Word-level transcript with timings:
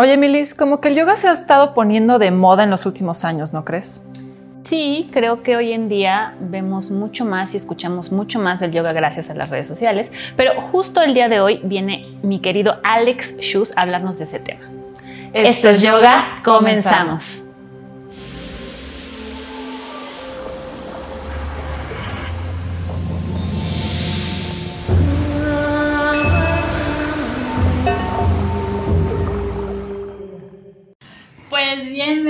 Oye, 0.00 0.16
Milis, 0.16 0.54
como 0.54 0.80
que 0.80 0.88
el 0.88 0.94
yoga 0.94 1.14
se 1.16 1.28
ha 1.28 1.32
estado 1.32 1.74
poniendo 1.74 2.18
de 2.18 2.30
moda 2.30 2.64
en 2.64 2.70
los 2.70 2.86
últimos 2.86 3.22
años, 3.22 3.52
¿no 3.52 3.66
crees? 3.66 4.02
Sí, 4.62 5.10
creo 5.12 5.42
que 5.42 5.56
hoy 5.56 5.72
en 5.72 5.90
día 5.90 6.36
vemos 6.40 6.90
mucho 6.90 7.26
más 7.26 7.52
y 7.52 7.58
escuchamos 7.58 8.10
mucho 8.10 8.38
más 8.38 8.60
del 8.60 8.72
yoga 8.72 8.94
gracias 8.94 9.28
a 9.28 9.34
las 9.34 9.50
redes 9.50 9.66
sociales, 9.66 10.10
pero 10.38 10.58
justo 10.58 11.02
el 11.02 11.12
día 11.12 11.28
de 11.28 11.40
hoy 11.40 11.60
viene 11.64 12.06
mi 12.22 12.38
querido 12.38 12.78
Alex 12.82 13.34
Schus 13.40 13.76
a 13.76 13.82
hablarnos 13.82 14.16
de 14.16 14.24
ese 14.24 14.38
tema. 14.38 14.62
Esto 15.34 15.68
es 15.68 15.82
yoga, 15.82 16.36
comenzamos. 16.42 17.49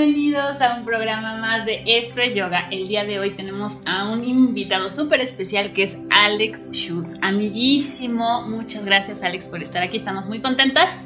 Bienvenidos 0.05 0.61
a 0.61 0.77
un 0.77 0.83
programa 0.83 1.37
más 1.37 1.63
de 1.63 1.83
Esto 1.85 2.21
es 2.21 2.33
Yoga. 2.33 2.67
El 2.71 2.87
día 2.87 3.03
de 3.05 3.19
hoy 3.19 3.29
tenemos 3.29 3.81
a 3.85 4.05
un 4.05 4.27
invitado 4.27 4.89
súper 4.89 5.21
especial 5.21 5.73
que 5.73 5.83
es 5.83 5.97
Alex 6.09 6.59
Schultz, 6.71 7.19
amiguísimo. 7.21 8.41
Muchas 8.47 8.83
gracias 8.83 9.21
Alex 9.21 9.45
por 9.45 9.61
estar 9.61 9.83
aquí, 9.83 9.97
estamos 9.97 10.25
muy 10.25 10.39
contentas. 10.39 10.97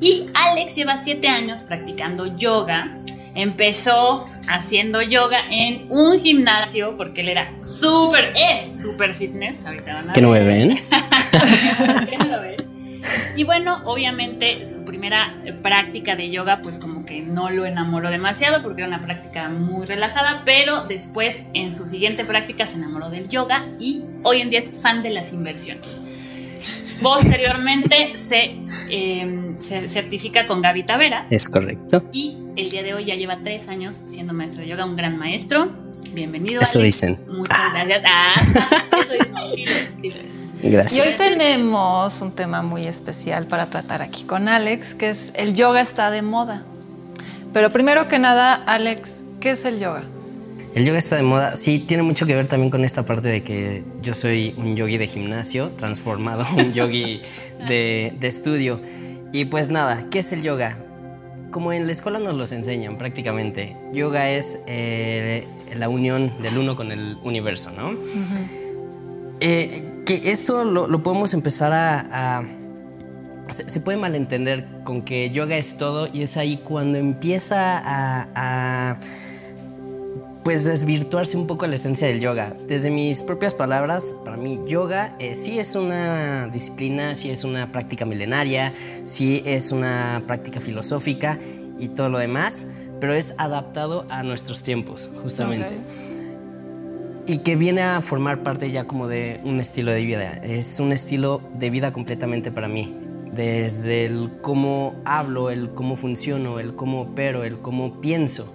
Y 0.00 0.26
Alex 0.34 0.74
lleva 0.74 0.96
siete 0.96 1.28
años 1.28 1.60
practicando 1.60 2.36
yoga. 2.36 2.98
Empezó 3.36 4.24
haciendo 4.48 5.02
yoga 5.02 5.38
en 5.48 5.86
un 5.88 6.18
gimnasio 6.18 6.96
porque 6.96 7.20
él 7.20 7.28
era 7.28 7.48
súper, 7.62 8.32
es 8.34 8.82
súper 8.82 9.14
fitness. 9.14 9.64
Ahorita 9.64 9.94
van 9.94 10.10
a 10.10 10.12
¿Que 10.14 10.20
no 10.20 10.30
me 10.30 10.42
ven? 10.42 10.70
¿Qué 12.10 12.18
no 12.18 12.24
lo 12.24 12.40
ven? 12.40 12.71
Y 13.36 13.44
bueno, 13.44 13.80
obviamente 13.84 14.68
su 14.68 14.84
primera 14.84 15.34
práctica 15.62 16.16
de 16.16 16.30
yoga 16.30 16.60
pues 16.62 16.78
como 16.78 17.04
que 17.04 17.20
no 17.20 17.50
lo 17.50 17.66
enamoró 17.66 18.10
demasiado 18.10 18.62
porque 18.62 18.82
era 18.82 18.88
una 18.88 19.04
práctica 19.04 19.48
muy 19.48 19.86
relajada, 19.86 20.42
pero 20.44 20.84
después 20.84 21.42
en 21.54 21.74
su 21.74 21.86
siguiente 21.86 22.24
práctica 22.24 22.66
se 22.66 22.76
enamoró 22.76 23.10
del 23.10 23.28
yoga 23.28 23.64
y 23.80 24.02
hoy 24.22 24.40
en 24.40 24.50
día 24.50 24.60
es 24.60 24.70
fan 24.80 25.02
de 25.02 25.10
las 25.10 25.32
inversiones. 25.32 26.02
Posteriormente 27.02 28.16
se, 28.16 28.54
em, 28.88 29.60
se 29.60 29.88
certifica 29.88 30.46
con 30.46 30.62
Gaby 30.62 30.84
Tavera. 30.84 31.26
Es 31.30 31.48
correcto. 31.48 32.04
Y 32.12 32.36
el 32.56 32.70
día 32.70 32.84
de 32.84 32.94
hoy 32.94 33.06
ya 33.06 33.16
lleva 33.16 33.38
tres 33.42 33.68
años 33.68 33.96
siendo 34.10 34.32
maestro 34.32 34.60
de 34.60 34.68
yoga, 34.68 34.84
un 34.84 34.94
gran 34.94 35.18
maestro. 35.18 35.68
Bienvenido. 36.12 36.60
Eso 36.60 36.78
dicen. 36.78 37.18
Muchas 37.26 37.72
gracias. 37.72 38.02
Ah, 38.06 38.34
eso 38.98 39.12
es, 39.14 39.30
no, 39.30 39.52
sí, 39.52 39.64
sí, 40.00 40.12
Gracias. 40.62 41.20
Y 41.20 41.24
hoy 41.24 41.30
tenemos 41.30 42.20
un 42.20 42.32
tema 42.32 42.62
muy 42.62 42.86
especial 42.86 43.46
para 43.46 43.66
tratar 43.66 44.00
aquí 44.00 44.22
con 44.24 44.48
Alex, 44.48 44.94
que 44.94 45.10
es 45.10 45.32
el 45.34 45.54
yoga 45.54 45.80
está 45.80 46.10
de 46.10 46.22
moda. 46.22 46.62
Pero 47.52 47.70
primero 47.70 48.08
que 48.08 48.18
nada, 48.18 48.54
Alex, 48.54 49.24
¿qué 49.40 49.50
es 49.50 49.64
el 49.64 49.78
yoga? 49.78 50.04
El 50.74 50.86
yoga 50.86 50.96
está 50.96 51.16
de 51.16 51.22
moda, 51.22 51.54
sí, 51.54 51.80
tiene 51.80 52.02
mucho 52.02 52.24
que 52.26 52.34
ver 52.34 52.48
también 52.48 52.70
con 52.70 52.82
esta 52.82 53.04
parte 53.04 53.28
de 53.28 53.42
que 53.42 53.84
yo 54.00 54.14
soy 54.14 54.54
un 54.56 54.74
yogi 54.74 54.96
de 54.96 55.06
gimnasio, 55.06 55.70
transformado 55.76 56.46
un 56.56 56.72
yogi 56.72 57.20
de, 57.68 58.16
estudio. 58.22 58.80
Y 59.32 59.46
pues 59.46 59.70
nada, 59.70 60.06
¿qué 60.10 60.20
es 60.20 60.32
el 60.32 60.42
yoga? 60.42 60.78
Como 61.50 61.74
en 61.74 61.84
la 61.84 61.92
escuela 61.92 62.18
nos 62.18 62.36
los 62.36 62.52
enseñan 62.52 62.96
prácticamente, 62.96 63.76
yoga 63.92 64.30
es 64.30 64.60
eh, 64.66 65.46
la 65.76 65.90
unión 65.90 66.32
del 66.40 66.56
uno 66.56 66.74
con 66.76 66.90
el 66.90 67.18
universo, 67.22 67.70
¿no? 67.72 67.92
Que 70.20 70.30
esto 70.30 70.64
lo, 70.64 71.02
podemos 71.02 71.32
empezar 71.34 71.72
a... 71.72 72.42
se, 73.50 73.80
puede 73.80 73.98
malentender 73.98 74.66
con 74.84 75.02
que 75.02 75.30
yoga 75.30 75.56
es 75.56 75.78
todo 75.78 76.06
y 76.12 76.22
es 76.22 76.36
ahí 76.36 76.58
cuando 76.58 76.98
empieza 76.98 77.80
a, 77.84 78.98
pues 80.44 80.64
desvirtuarse 80.64 81.36
un 81.36 81.46
poco 81.46 81.66
la 81.66 81.76
esencia 81.76 82.08
del 82.08 82.20
yoga. 82.20 82.54
Desde 82.66 82.90
mis 82.90 83.22
propias 83.22 83.54
palabras, 83.54 84.16
para 84.24 84.36
mí 84.36 84.60
yoga 84.66 85.14
eh, 85.18 85.34
sí 85.34 85.58
es 85.58 85.76
una 85.76 86.48
disciplina, 86.48 87.14
sí 87.14 87.30
es 87.30 87.44
una 87.44 87.70
práctica 87.70 88.04
milenaria, 88.04 88.72
sí 89.04 89.42
es 89.46 89.72
una 89.72 90.22
práctica 90.26 90.60
filosófica 90.60 91.38
y 91.78 91.88
todo 91.88 92.08
lo 92.08 92.18
demás, 92.18 92.66
pero 93.00 93.14
es 93.14 93.34
adaptado 93.38 94.04
a 94.10 94.22
nuestros 94.22 94.62
tiempos, 94.62 95.10
justamente 95.22 95.76
y 97.26 97.38
que 97.38 97.56
viene 97.56 97.82
a 97.82 98.00
formar 98.00 98.42
parte 98.42 98.70
ya 98.70 98.86
como 98.86 99.08
de 99.08 99.40
un 99.44 99.60
estilo 99.60 99.92
de 99.92 100.04
vida. 100.04 100.32
Es 100.42 100.80
un 100.80 100.92
estilo 100.92 101.40
de 101.54 101.70
vida 101.70 101.92
completamente 101.92 102.50
para 102.50 102.68
mí. 102.68 102.94
Desde 103.32 104.04
el 104.04 104.30
cómo 104.42 104.94
hablo, 105.04 105.50
el 105.50 105.70
cómo 105.70 105.96
funciono, 105.96 106.58
el 106.58 106.74
cómo 106.74 107.02
opero, 107.02 107.44
el 107.44 107.58
cómo 107.58 108.00
pienso, 108.00 108.52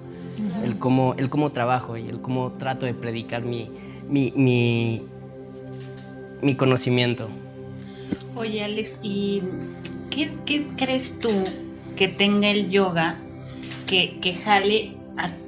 el, 0.64 0.78
cómo, 0.78 1.16
el 1.18 1.30
cómo 1.30 1.52
trabajo 1.52 1.98
y 1.98 2.08
el 2.08 2.22
cómo 2.22 2.52
trato 2.54 2.86
de 2.86 2.94
predicar 2.94 3.44
mi, 3.44 3.72
mi, 4.08 4.32
mi, 4.36 5.04
mi 6.42 6.56
conocimiento. 6.56 7.30
Oye, 8.36 8.64
Alex, 8.64 9.00
¿y 9.02 9.42
qué, 10.12 10.30
qué, 10.46 10.68
crees 10.78 11.18
tú 11.18 11.30
que 11.96 12.08
tenga 12.08 12.50
el 12.50 12.70
yoga 12.70 13.16
que, 13.88 14.20
que 14.22 14.36
jale 14.36 14.97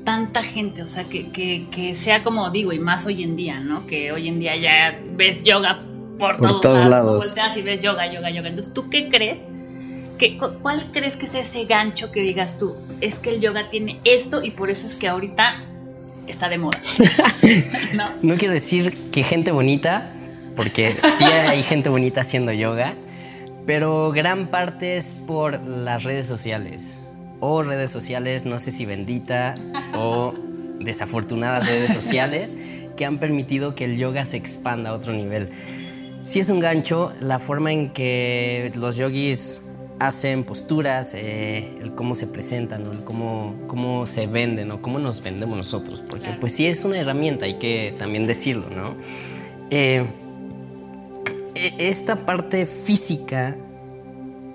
tanta 0.09 0.41
gente, 0.41 0.81
o 0.81 0.87
sea, 0.87 1.03
que, 1.03 1.93
sea 1.95 2.23
como 2.23 2.49
digo, 2.49 2.73
y 2.73 2.79
más 2.79 3.05
hoy 3.05 3.21
en 3.21 3.35
día, 3.35 3.59
¿no? 3.59 3.85
Que 3.85 4.11
hoy 4.11 4.27
en 4.27 4.39
día 4.39 4.55
ya 4.55 4.99
ves 5.11 5.43
yoga 5.43 5.77
por, 6.17 6.37
todos, 6.37 6.85
lados. 6.85 7.35
Y 7.55 7.61
ves 7.61 7.79
yoga, 7.83 8.11
yoga, 8.11 8.31
yoga. 8.31 8.49
Entonces, 8.49 8.73
¿tú 8.73 8.89
qué 8.89 9.07
crees? 9.07 9.41
Que, 10.17 10.35
¿Cuál 10.35 10.83
crees 10.91 11.15
que 11.15 11.27
es 11.27 11.35
ese 11.35 11.65
gancho 11.65 12.11
que 12.11 12.21
digas 12.21 12.57
tú? 12.57 12.75
Es 13.01 13.19
que 13.19 13.29
el 13.29 13.39
yoga 13.39 13.69
tiene 13.69 13.99
esto 14.03 14.43
y 14.43 14.49
por 14.49 14.71
eso 14.71 14.87
es 14.87 14.95
que 14.95 15.07
ahorita 15.07 15.61
está 16.25 16.49
de 16.49 16.57
moda. 16.57 16.79
¿No? 17.93 18.09
no 18.23 18.35
quiero 18.35 18.55
decir 18.55 19.11
que 19.11 19.21
gente 19.21 19.51
bonita, 19.51 20.11
porque 20.55 20.91
sí 20.99 21.23
hay 21.25 21.61
gente 21.61 21.89
bonita 21.89 22.21
haciendo 22.21 22.51
yoga, 22.51 22.95
pero 23.67 24.11
gran 24.11 24.47
parte 24.47 24.97
es 24.97 25.13
por 25.13 25.61
las 25.67 26.01
redes 26.01 26.25
sociales 26.25 26.97
o 27.39 27.61
redes 27.61 27.89
sociales, 27.89 28.45
no 28.45 28.59
sé 28.59 28.72
si 28.72 28.85
bendita 28.85 29.55
o 29.95 30.33
desafortunadas 30.79 31.67
redes 31.67 31.94
sociales, 31.94 32.57
que 32.95 33.05
han 33.05 33.19
permitido 33.19 33.75
que 33.75 33.85
el 33.85 33.97
yoga 33.97 34.25
se 34.25 34.38
expanda 34.38 34.91
a 34.91 34.94
otro 34.94 35.13
nivel. 35.13 35.50
Si 36.22 36.39
es 36.39 36.50
un 36.50 36.59
gancho, 36.59 37.13
la 37.22 37.39
forma 37.39 37.72
en 37.72 37.91
que 37.91 38.72
los 38.75 38.97
yogis 38.97 39.61
hacen 40.00 40.44
posturas, 40.44 41.13
eh, 41.13 41.77
el 41.81 41.94
cómo 41.94 42.16
se 42.16 42.27
presentan, 42.27 42.85
el 42.85 43.03
cómo, 43.03 43.56
cómo 43.67 44.06
se 44.06 44.27
venden 44.27 44.71
o 44.71 44.81
cómo 44.81 45.00
nos 45.00 45.21
vendemos 45.21 45.57
nosotros, 45.57 46.03
porque 46.07 46.31
pues 46.39 46.53
sí 46.53 46.67
es 46.67 46.83
una 46.85 46.97
herramienta, 46.97 47.45
hay 47.45 47.59
que 47.59 47.94
también 47.97 48.25
decirlo, 48.25 48.69
¿no? 48.69 48.95
Eh, 49.69 50.06
e, 51.56 51.73
esta 51.79 52.16
parte 52.16 52.66
física 52.66 53.57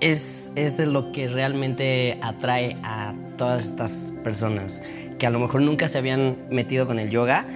es, 0.05 0.53
es 0.55 0.79
lo 0.79 1.11
que 1.11 1.27
realmente 1.27 2.19
atrae 2.21 2.75
a 2.83 3.13
todas 3.37 3.65
estas 3.69 4.13
personas 4.23 4.83
que 5.17 5.25
a 5.25 5.29
lo 5.31 5.39
mejor 5.39 5.61
nunca 5.61 5.87
se 5.87 5.97
habían 5.97 6.37
metido 6.51 6.85
con 6.85 6.99
el 6.99 7.09
yoga 7.09 7.47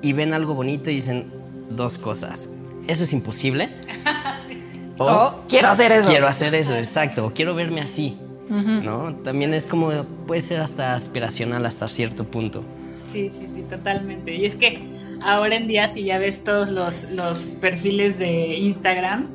y 0.00 0.14
ven 0.14 0.32
algo 0.32 0.54
bonito 0.54 0.90
y 0.90 0.94
dicen 0.94 1.30
dos 1.68 1.98
cosas. 1.98 2.50
Eso 2.88 3.04
es 3.04 3.12
imposible. 3.12 3.68
O, 5.02 5.44
quiero 5.48 5.68
hacer 5.68 5.92
eso. 5.92 6.10
Quiero 6.10 6.28
hacer 6.28 6.54
eso, 6.54 6.76
exacto. 6.76 7.24
O 7.24 7.32
quiero 7.32 7.54
verme 7.54 7.80
así. 7.80 8.18
¿no? 8.50 9.14
También 9.24 9.54
es 9.54 9.66
como, 9.66 10.04
puede 10.26 10.42
ser 10.42 10.60
hasta 10.60 10.94
aspiracional 10.94 11.64
hasta 11.64 11.88
cierto 11.88 12.24
punto. 12.24 12.62
Sí, 13.06 13.30
sí, 13.32 13.48
sí, 13.50 13.62
totalmente. 13.62 14.34
Y 14.34 14.44
es 14.44 14.56
que 14.56 14.78
ahora 15.24 15.56
en 15.56 15.68
día 15.68 15.88
si 15.88 16.04
ya 16.04 16.18
ves 16.18 16.44
todos 16.44 16.68
los, 16.68 17.12
los 17.12 17.38
perfiles 17.62 18.18
de 18.18 18.58
Instagram 18.58 19.26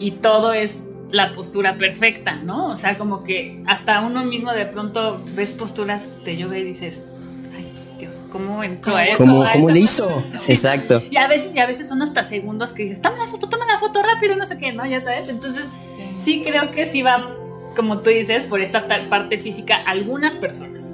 y 0.00 0.10
todo 0.10 0.52
es 0.52 0.82
la 1.14 1.32
postura 1.32 1.76
perfecta, 1.76 2.40
¿no? 2.44 2.66
O 2.66 2.76
sea, 2.76 2.98
como 2.98 3.22
que 3.22 3.62
hasta 3.66 4.00
uno 4.00 4.24
mismo 4.24 4.52
de 4.52 4.66
pronto 4.66 5.22
ves 5.36 5.50
posturas 5.50 6.24
de 6.24 6.36
yoga 6.36 6.58
y 6.58 6.64
dices, 6.64 7.00
ay, 7.56 7.72
Dios, 8.00 8.26
¿cómo 8.32 8.64
entró 8.64 8.96
a 8.96 9.04
eso? 9.04 9.24
¿Cómo, 9.52 9.70
le 9.70 9.78
hizo? 9.78 10.24
Exacto. 10.48 11.00
Y 11.08 11.16
a, 11.16 11.28
veces, 11.28 11.54
y 11.54 11.60
a 11.60 11.66
veces 11.66 11.86
son 11.86 12.02
hasta 12.02 12.24
segundos 12.24 12.72
que 12.72 12.82
dices, 12.82 13.00
toma 13.00 13.18
la 13.18 13.28
foto, 13.28 13.48
toma 13.48 13.64
la 13.64 13.78
foto 13.78 14.02
rápido, 14.02 14.34
no 14.34 14.44
sé 14.44 14.58
qué, 14.58 14.72
¿no? 14.72 14.84
Ya 14.84 15.00
sabes. 15.00 15.28
Entonces, 15.28 15.66
sí 16.18 16.42
creo 16.44 16.72
que 16.72 16.84
sí 16.84 17.02
va, 17.02 17.30
como 17.76 18.00
tú 18.00 18.10
dices, 18.10 18.42
por 18.42 18.60
esta 18.60 18.88
parte 19.08 19.38
física 19.38 19.76
algunas 19.86 20.34
personas 20.34 20.93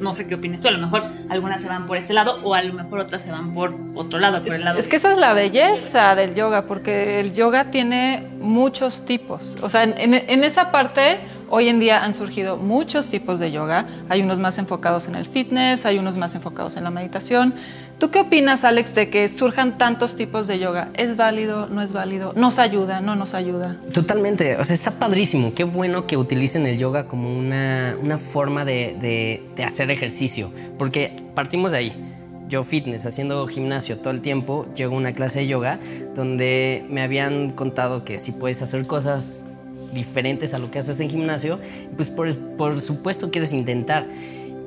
no 0.00 0.12
sé 0.12 0.26
qué 0.26 0.34
opinas 0.34 0.60
tú, 0.60 0.68
a 0.68 0.70
lo 0.70 0.78
mejor 0.78 1.04
algunas 1.28 1.60
se 1.60 1.68
van 1.68 1.86
por 1.86 1.96
este 1.96 2.12
lado 2.12 2.36
o 2.42 2.54
a 2.54 2.62
lo 2.62 2.72
mejor 2.74 3.00
otras 3.00 3.22
se 3.22 3.30
van 3.30 3.52
por 3.52 3.74
otro 3.94 4.18
lado, 4.18 4.42
por 4.42 4.54
el 4.54 4.64
lado. 4.64 4.78
Es 4.78 4.88
que 4.88 4.96
esa 4.96 5.12
es 5.12 5.18
la 5.18 5.34
belleza 5.34 6.14
del 6.14 6.34
yoga, 6.34 6.66
porque 6.66 7.20
el 7.20 7.34
yoga 7.34 7.70
tiene 7.70 8.28
muchos 8.40 9.04
tipos. 9.04 9.56
O 9.62 9.68
sea, 9.68 9.82
en, 9.84 10.14
esa 10.44 10.70
parte 10.70 11.18
hoy 11.50 11.68
en 11.68 11.80
día 11.80 12.04
han 12.04 12.14
surgido 12.14 12.56
muchos 12.56 13.08
tipos 13.08 13.40
de 13.40 13.50
yoga. 13.52 13.86
Hay 14.08 14.22
unos 14.22 14.38
más 14.40 14.58
enfocados 14.58 15.08
en 15.08 15.14
el 15.14 15.26
fitness, 15.26 15.86
hay 15.86 15.98
unos 15.98 16.16
más 16.16 16.34
enfocados 16.34 16.76
en 16.76 16.84
la 16.84 16.90
meditación. 16.90 17.54
¿Tú 17.98 18.10
qué 18.10 18.20
opinas, 18.20 18.62
Alex, 18.62 18.94
de 18.94 19.10
que 19.10 19.28
surjan 19.28 19.76
tantos 19.76 20.14
tipos 20.14 20.46
de 20.46 20.60
yoga? 20.60 20.90
¿Es 20.94 21.16
válido? 21.16 21.68
¿No 21.68 21.82
es 21.82 21.92
válido? 21.92 22.32
¿Nos 22.36 22.60
ayuda? 22.60 23.00
¿No 23.00 23.16
nos 23.16 23.34
ayuda? 23.34 23.76
Totalmente. 23.92 24.56
O 24.56 24.64
sea, 24.64 24.74
está 24.74 24.92
padrísimo. 24.92 25.52
Qué 25.52 25.64
bueno 25.64 26.06
que 26.06 26.16
utilicen 26.16 26.64
el 26.66 26.78
yoga 26.78 27.08
como 27.08 27.36
una, 27.36 27.96
forma 28.18 28.64
de, 28.64 29.42
de 29.56 29.64
hacer 29.64 29.90
ejercicio. 29.90 30.52
Porque 30.78 31.22
partimos 31.34 31.72
de 31.72 31.78
ahí 31.78 32.08
yo 32.48 32.62
fitness, 32.64 33.06
haciendo 33.06 33.46
gimnasio 33.46 33.98
todo 33.98 34.10
el 34.10 34.20
tiempo, 34.20 34.66
llego 34.74 34.94
a 34.94 34.98
una 34.98 35.12
clase 35.12 35.40
de 35.40 35.48
yoga 35.48 35.78
donde 36.14 36.84
me 36.88 37.02
habían 37.02 37.50
contado 37.50 38.04
que 38.04 38.18
si 38.18 38.32
puedes 38.32 38.62
hacer 38.62 38.86
cosas 38.86 39.44
diferentes 39.92 40.54
a 40.54 40.58
lo 40.58 40.70
que 40.70 40.78
haces 40.78 41.00
en 41.00 41.10
gimnasio, 41.10 41.58
pues 41.96 42.10
por, 42.10 42.34
por 42.56 42.80
supuesto 42.80 43.30
quieres 43.30 43.52
intentar. 43.52 44.06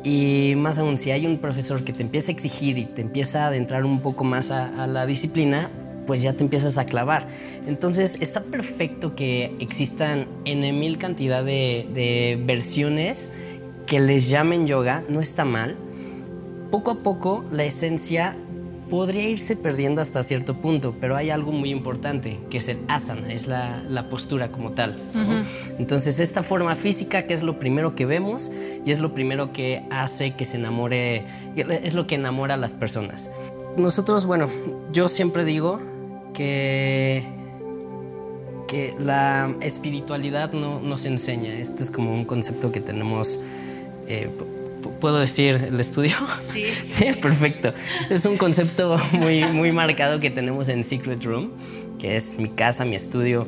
Y 0.03 0.53
más 0.57 0.79
aún, 0.79 0.97
si 0.97 1.11
hay 1.11 1.25
un 1.25 1.37
profesor 1.37 1.83
que 1.83 1.93
te 1.93 2.01
empieza 2.01 2.31
a 2.31 2.33
exigir 2.33 2.77
y 2.77 2.85
te 2.85 3.01
empieza 3.01 3.43
a 3.43 3.47
adentrar 3.47 3.85
un 3.85 3.99
poco 3.99 4.23
más 4.23 4.49
a, 4.49 4.87
la 4.87 5.05
disciplina, 5.05 5.69
pues 6.07 6.21
ya 6.23 6.33
te 6.33 6.43
empiezas 6.43 6.77
a 6.77 6.85
clavar. 6.85 7.27
Entonces 7.67 8.17
está 8.19 8.41
perfecto 8.41 9.15
que 9.15 9.55
existan 9.59 10.27
en 10.45 10.79
mil 10.79 10.97
cantidad 10.97 11.43
de, 11.43 11.87
de 11.93 12.41
versiones 12.45 13.31
que 13.85 13.99
les 13.99 14.29
llamen 14.29 14.65
yoga, 14.65 15.03
no 15.07 15.21
está 15.21 15.45
mal. 15.45 15.75
Poco 16.71 16.91
a 16.91 17.03
poco 17.03 17.45
la 17.51 17.63
esencia 17.63 18.35
podría 18.91 19.23
irse 19.29 19.55
perdiendo 19.55 20.01
hasta 20.01 20.21
cierto 20.21 20.59
punto, 20.59 20.93
pero 20.99 21.15
hay 21.15 21.29
algo 21.29 21.53
muy 21.53 21.71
importante, 21.71 22.37
que 22.49 22.57
es 22.57 22.67
el 22.67 22.77
asana, 22.89 23.31
es 23.31 23.47
la, 23.47 24.07
postura 24.09 24.51
como 24.51 24.73
tal. 24.73 24.97
Entonces, 25.79 26.19
esta 26.19 26.43
forma 26.43 26.75
física, 26.75 27.25
que 27.25 27.33
es 27.33 27.41
lo 27.41 27.57
primero 27.57 27.95
que 27.95 28.05
vemos 28.05 28.51
y 28.85 28.91
es 28.91 28.99
lo 28.99 29.13
primero 29.13 29.53
que 29.53 29.83
hace 29.89 30.31
que 30.31 30.43
se 30.43 30.57
enamore, 30.57 31.25
es 31.55 31.93
lo 31.93 32.05
que 32.05 32.15
enamora 32.15 32.55
a 32.55 32.57
las 32.57 32.73
personas. 32.73 33.31
Nosotros, 33.77 34.25
bueno, 34.25 34.49
yo 34.91 35.07
siempre 35.07 35.45
digo 35.45 35.79
que, 36.33 37.23
que 38.67 38.93
la 38.99 39.55
espiritualidad 39.61 40.51
no 40.51 40.81
nos 40.81 41.05
enseña. 41.05 41.53
Este 41.53 41.81
es 41.81 41.91
como 41.91 42.13
un 42.13 42.25
concepto 42.25 42.73
que 42.73 42.81
tenemos... 42.81 43.39
Eh, 44.09 44.29
¿Puedo 44.99 45.19
decir 45.19 45.69
el 45.69 45.79
estudio? 45.79 46.15
Sí. 46.53 46.65
sí, 46.83 47.05
perfecto. 47.21 47.73
Es 48.09 48.25
un 48.25 48.37
concepto 48.37 48.97
muy, 49.13 49.45
muy 49.45 49.71
marcado 49.71 50.19
que 50.19 50.29
tenemos 50.29 50.69
en 50.69 50.83
Secret 50.83 51.23
Room, 51.23 51.51
que 51.99 52.15
es 52.15 52.37
mi 52.39 52.49
casa, 52.49 52.85
mi 52.85 52.95
estudio. 52.95 53.47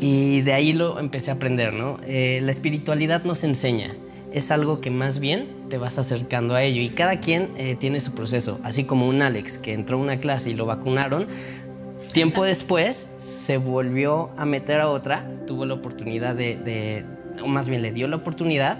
Y 0.00 0.42
de 0.42 0.52
ahí 0.52 0.72
lo 0.72 0.98
empecé 0.98 1.30
a 1.30 1.34
aprender, 1.34 1.72
¿no? 1.72 1.98
Eh, 2.06 2.40
la 2.42 2.50
espiritualidad 2.50 3.24
nos 3.24 3.44
enseña. 3.44 3.94
Es 4.32 4.50
algo 4.50 4.80
que 4.80 4.90
más 4.90 5.18
bien 5.18 5.48
te 5.70 5.78
vas 5.78 5.98
acercando 5.98 6.54
a 6.54 6.62
ello. 6.62 6.80
Y 6.82 6.90
cada 6.90 7.20
quien 7.20 7.50
eh, 7.56 7.76
tiene 7.78 8.00
su 8.00 8.14
proceso. 8.14 8.60
Así 8.62 8.84
como 8.84 9.08
un 9.08 9.22
Alex 9.22 9.58
que 9.58 9.72
entró 9.72 9.98
a 9.98 10.00
una 10.00 10.18
clase 10.18 10.50
y 10.50 10.54
lo 10.54 10.66
vacunaron, 10.66 11.26
tiempo 12.12 12.44
después 12.44 13.14
se 13.16 13.56
volvió 13.56 14.30
a 14.36 14.44
meter 14.44 14.80
a 14.80 14.88
otra, 14.88 15.24
tuvo 15.46 15.64
la 15.64 15.74
oportunidad 15.74 16.34
de, 16.34 16.56
de 16.56 17.04
o 17.42 17.46
más 17.46 17.68
bien 17.68 17.82
le 17.82 17.92
dio 17.92 18.08
la 18.08 18.16
oportunidad 18.16 18.78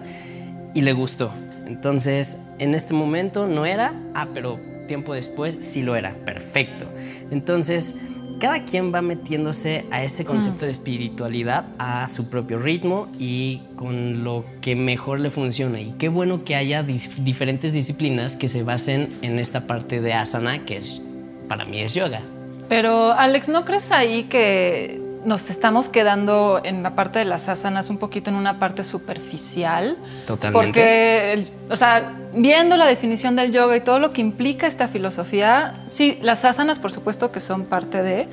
y 0.74 0.82
le 0.82 0.92
gustó. 0.92 1.32
Entonces, 1.66 2.44
en 2.58 2.74
este 2.74 2.94
momento 2.94 3.46
no 3.46 3.66
era, 3.66 3.92
ah, 4.14 4.28
pero 4.32 4.58
tiempo 4.86 5.14
después 5.14 5.58
sí 5.60 5.82
lo 5.82 5.96
era. 5.96 6.14
Perfecto. 6.24 6.86
Entonces, 7.30 7.96
cada 8.40 8.64
quien 8.64 8.94
va 8.94 9.02
metiéndose 9.02 9.84
a 9.90 10.02
ese 10.02 10.24
concepto 10.24 10.64
de 10.64 10.70
espiritualidad 10.70 11.66
a 11.78 12.06
su 12.08 12.30
propio 12.30 12.58
ritmo 12.58 13.08
y 13.18 13.62
con 13.76 14.24
lo 14.24 14.44
que 14.60 14.76
mejor 14.76 15.20
le 15.20 15.30
funciona. 15.30 15.80
Y 15.80 15.92
qué 15.98 16.08
bueno 16.08 16.44
que 16.44 16.54
haya 16.54 16.82
diferentes 16.82 17.72
disciplinas 17.72 18.36
que 18.36 18.48
se 18.48 18.62
basen 18.62 19.08
en 19.22 19.38
esta 19.38 19.66
parte 19.66 20.00
de 20.00 20.14
asana, 20.14 20.64
que 20.64 20.76
es, 20.76 21.02
para 21.48 21.64
mí 21.64 21.80
es 21.80 21.94
yoga. 21.94 22.20
Pero 22.68 23.12
Alex, 23.12 23.48
¿no 23.48 23.64
crees 23.64 23.90
ahí 23.90 24.24
que 24.24 25.00
nos 25.28 25.50
estamos 25.50 25.90
quedando 25.90 26.60
en 26.64 26.82
la 26.82 26.94
parte 26.94 27.18
de 27.18 27.26
las 27.26 27.48
asanas 27.48 27.90
un 27.90 27.98
poquito 27.98 28.30
en 28.30 28.36
una 28.36 28.58
parte 28.58 28.82
superficial. 28.82 29.96
Totalmente. 30.26 30.66
Porque, 30.66 31.44
o 31.70 31.76
sea, 31.76 32.14
viendo 32.32 32.76
la 32.76 32.86
definición 32.86 33.36
del 33.36 33.52
yoga 33.52 33.76
y 33.76 33.82
todo 33.82 33.98
lo 33.98 34.12
que 34.12 34.22
implica 34.22 34.66
esta 34.66 34.88
filosofía, 34.88 35.74
sí, 35.86 36.18
las 36.22 36.44
asanas 36.44 36.78
por 36.78 36.90
supuesto 36.90 37.30
que 37.30 37.40
son 37.40 37.64
parte 37.64 38.02
de, 38.02 38.26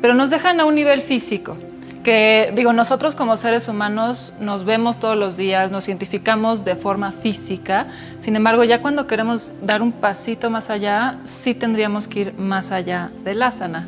pero 0.00 0.14
nos 0.14 0.30
dejan 0.30 0.58
a 0.58 0.64
un 0.64 0.74
nivel 0.74 1.02
físico. 1.02 1.56
Que 2.02 2.52
digo, 2.56 2.72
nosotros 2.72 3.14
como 3.14 3.36
seres 3.36 3.68
humanos 3.68 4.32
nos 4.40 4.64
vemos 4.64 4.98
todos 4.98 5.16
los 5.16 5.36
días, 5.36 5.70
nos 5.70 5.86
identificamos 5.88 6.64
de 6.64 6.74
forma 6.74 7.12
física, 7.12 7.88
sin 8.20 8.34
embargo 8.34 8.64
ya 8.64 8.80
cuando 8.80 9.06
queremos 9.06 9.52
dar 9.60 9.82
un 9.82 9.92
pasito 9.92 10.48
más 10.48 10.70
allá, 10.70 11.18
sí 11.24 11.54
tendríamos 11.54 12.08
que 12.08 12.20
ir 12.20 12.34
más 12.38 12.70
allá 12.70 13.10
del 13.24 13.42
asana. 13.42 13.86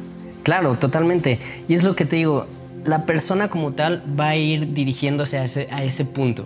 Claro, 0.50 0.74
totalmente. 0.74 1.38
Y 1.68 1.74
es 1.74 1.84
lo 1.84 1.94
que 1.94 2.04
te 2.04 2.16
digo, 2.16 2.44
la 2.84 3.06
persona 3.06 3.48
como 3.48 3.70
tal 3.70 4.02
va 4.18 4.30
a 4.30 4.36
ir 4.36 4.74
dirigiéndose 4.74 5.38
a 5.38 5.44
ese, 5.44 6.04
punto. 6.04 6.44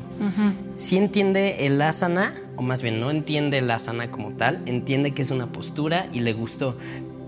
Si 0.74 0.98
entiende 0.98 1.66
el 1.66 1.80
asana, 1.80 2.34
o 2.56 2.62
más 2.62 2.82
bien 2.82 3.00
no 3.00 3.10
entiende 3.10 3.56
el 3.56 3.70
asana 3.70 4.10
como 4.10 4.32
tal, 4.32 4.60
entiende 4.66 5.12
que 5.12 5.22
es 5.22 5.30
una 5.30 5.46
postura 5.46 6.06
y 6.12 6.20
le 6.20 6.34
gustó. 6.34 6.76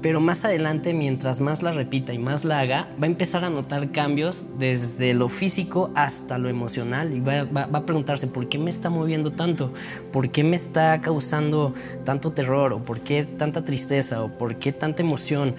Pero 0.02 0.20
más 0.20 0.44
adelante, 0.44 0.92
mientras 0.92 1.40
más 1.40 1.62
la 1.62 1.72
repita 1.72 2.12
y 2.12 2.18
más 2.18 2.44
la 2.44 2.60
haga, 2.60 2.88
va 3.02 3.06
a 3.06 3.10
empezar 3.10 3.42
a 3.46 3.48
notar 3.48 3.90
cambios 3.90 4.42
desde 4.58 5.14
lo 5.14 5.30
físico 5.30 5.90
hasta 5.94 6.36
lo 6.36 6.50
emocional 6.50 7.16
y 7.16 7.20
va, 7.20 7.44
va 7.44 7.78
a 7.78 7.86
preguntarse 7.86 8.26
por 8.26 8.50
qué 8.50 8.58
me 8.58 8.68
está 8.68 8.90
moviendo 8.90 9.30
tanto, 9.30 9.72
por 10.12 10.30
qué 10.30 10.44
me 10.44 10.56
está 10.56 11.00
causando 11.00 11.72
tanto 12.04 12.32
terror, 12.32 12.74
o 12.74 12.82
por 12.82 13.00
qué 13.00 13.24
tanta 13.24 13.64
tristeza, 13.64 14.22
o 14.22 14.28
por 14.28 14.56
qué 14.56 14.72
tanta 14.72 15.02
emoción. 15.02 15.54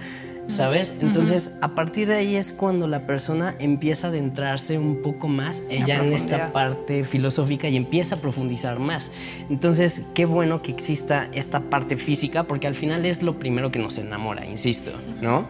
¿Sabes? 0.47 0.97
Entonces, 1.01 1.57
a 1.61 1.75
partir 1.75 2.07
de 2.07 2.15
ahí 2.15 2.35
es 2.35 2.53
cuando 2.53 2.87
la 2.87 3.05
persona 3.05 3.55
empieza 3.59 4.07
a 4.07 4.09
adentrarse 4.09 4.77
un 4.79 5.01
poco 5.01 5.27
más 5.27 5.63
ella 5.69 6.03
en 6.03 6.13
esta 6.13 6.51
parte 6.53 7.03
filosófica 7.03 7.67
y 7.67 7.75
empieza 7.75 8.15
a 8.15 8.19
profundizar 8.19 8.79
más. 8.79 9.11
Entonces, 9.49 10.05
qué 10.13 10.25
bueno 10.25 10.61
que 10.61 10.71
exista 10.71 11.27
esta 11.33 11.59
parte 11.69 11.97
física 11.97 12.43
porque 12.43 12.67
al 12.67 12.75
final 12.75 13.05
es 13.05 13.23
lo 13.23 13.37
primero 13.37 13.71
que 13.71 13.79
nos 13.79 13.97
enamora, 13.97 14.45
insisto, 14.45 14.91
¿no? 15.21 15.47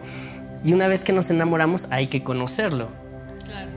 Y 0.64 0.72
una 0.72 0.88
vez 0.88 1.04
que 1.04 1.12
nos 1.12 1.30
enamoramos 1.30 1.86
hay 1.90 2.08
que 2.08 2.22
conocerlo. 2.22 2.88
Claro. 3.44 3.70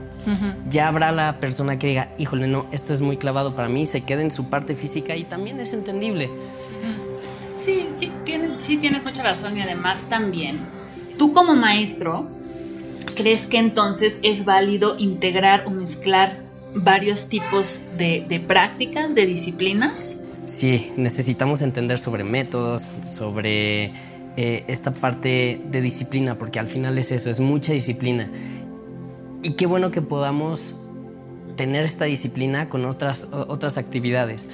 Ya 0.68 0.88
habrá 0.88 1.12
la 1.12 1.38
persona 1.38 1.78
que 1.78 1.88
diga, 1.88 2.08
híjole, 2.18 2.46
no, 2.48 2.66
esto 2.72 2.92
es 2.92 3.00
muy 3.00 3.16
clavado 3.16 3.54
para 3.54 3.68
mí, 3.68 3.86
se 3.86 4.02
queda 4.02 4.22
en 4.22 4.30
su 4.30 4.50
parte 4.50 4.74
física 4.74 5.16
y 5.16 5.24
también 5.24 5.60
es 5.60 5.72
entendible. 5.72 6.28
Sí, 7.64 7.86
sí, 7.96 8.10
sí 8.66 8.76
tienes 8.78 9.04
mucha 9.04 9.22
razón 9.22 9.56
y 9.56 9.62
además 9.62 10.06
también 10.08 10.58
Tú 11.22 11.32
como 11.32 11.54
maestro, 11.54 12.26
¿crees 13.14 13.46
que 13.46 13.58
entonces 13.58 14.18
es 14.24 14.44
válido 14.44 14.98
integrar 14.98 15.62
o 15.68 15.70
mezclar 15.70 16.36
varios 16.74 17.28
tipos 17.28 17.82
de, 17.96 18.42
prácticas, 18.48 19.14
de 19.14 19.24
disciplinas? 19.26 20.18
Sí, 20.46 20.90
necesitamos 20.96 21.62
entender 21.62 22.00
sobre 22.00 22.24
métodos, 22.24 22.92
sobre 23.08 23.92
eh, 24.36 24.64
esta 24.66 24.90
parte 24.90 25.62
de 25.64 25.80
disciplina, 25.80 26.36
porque 26.38 26.58
al 26.58 26.66
final 26.66 26.98
es 26.98 27.12
eso, 27.12 27.30
es 27.30 27.38
mucha 27.38 27.72
disciplina. 27.72 28.28
Y 29.44 29.52
qué 29.52 29.66
bueno 29.66 29.92
que 29.92 30.02
podamos 30.02 30.74
tener 31.54 31.84
esta 31.84 32.06
disciplina 32.06 32.68
con 32.68 32.84
otras, 32.84 33.28
otras 33.30 33.78
actividades. 33.78 34.50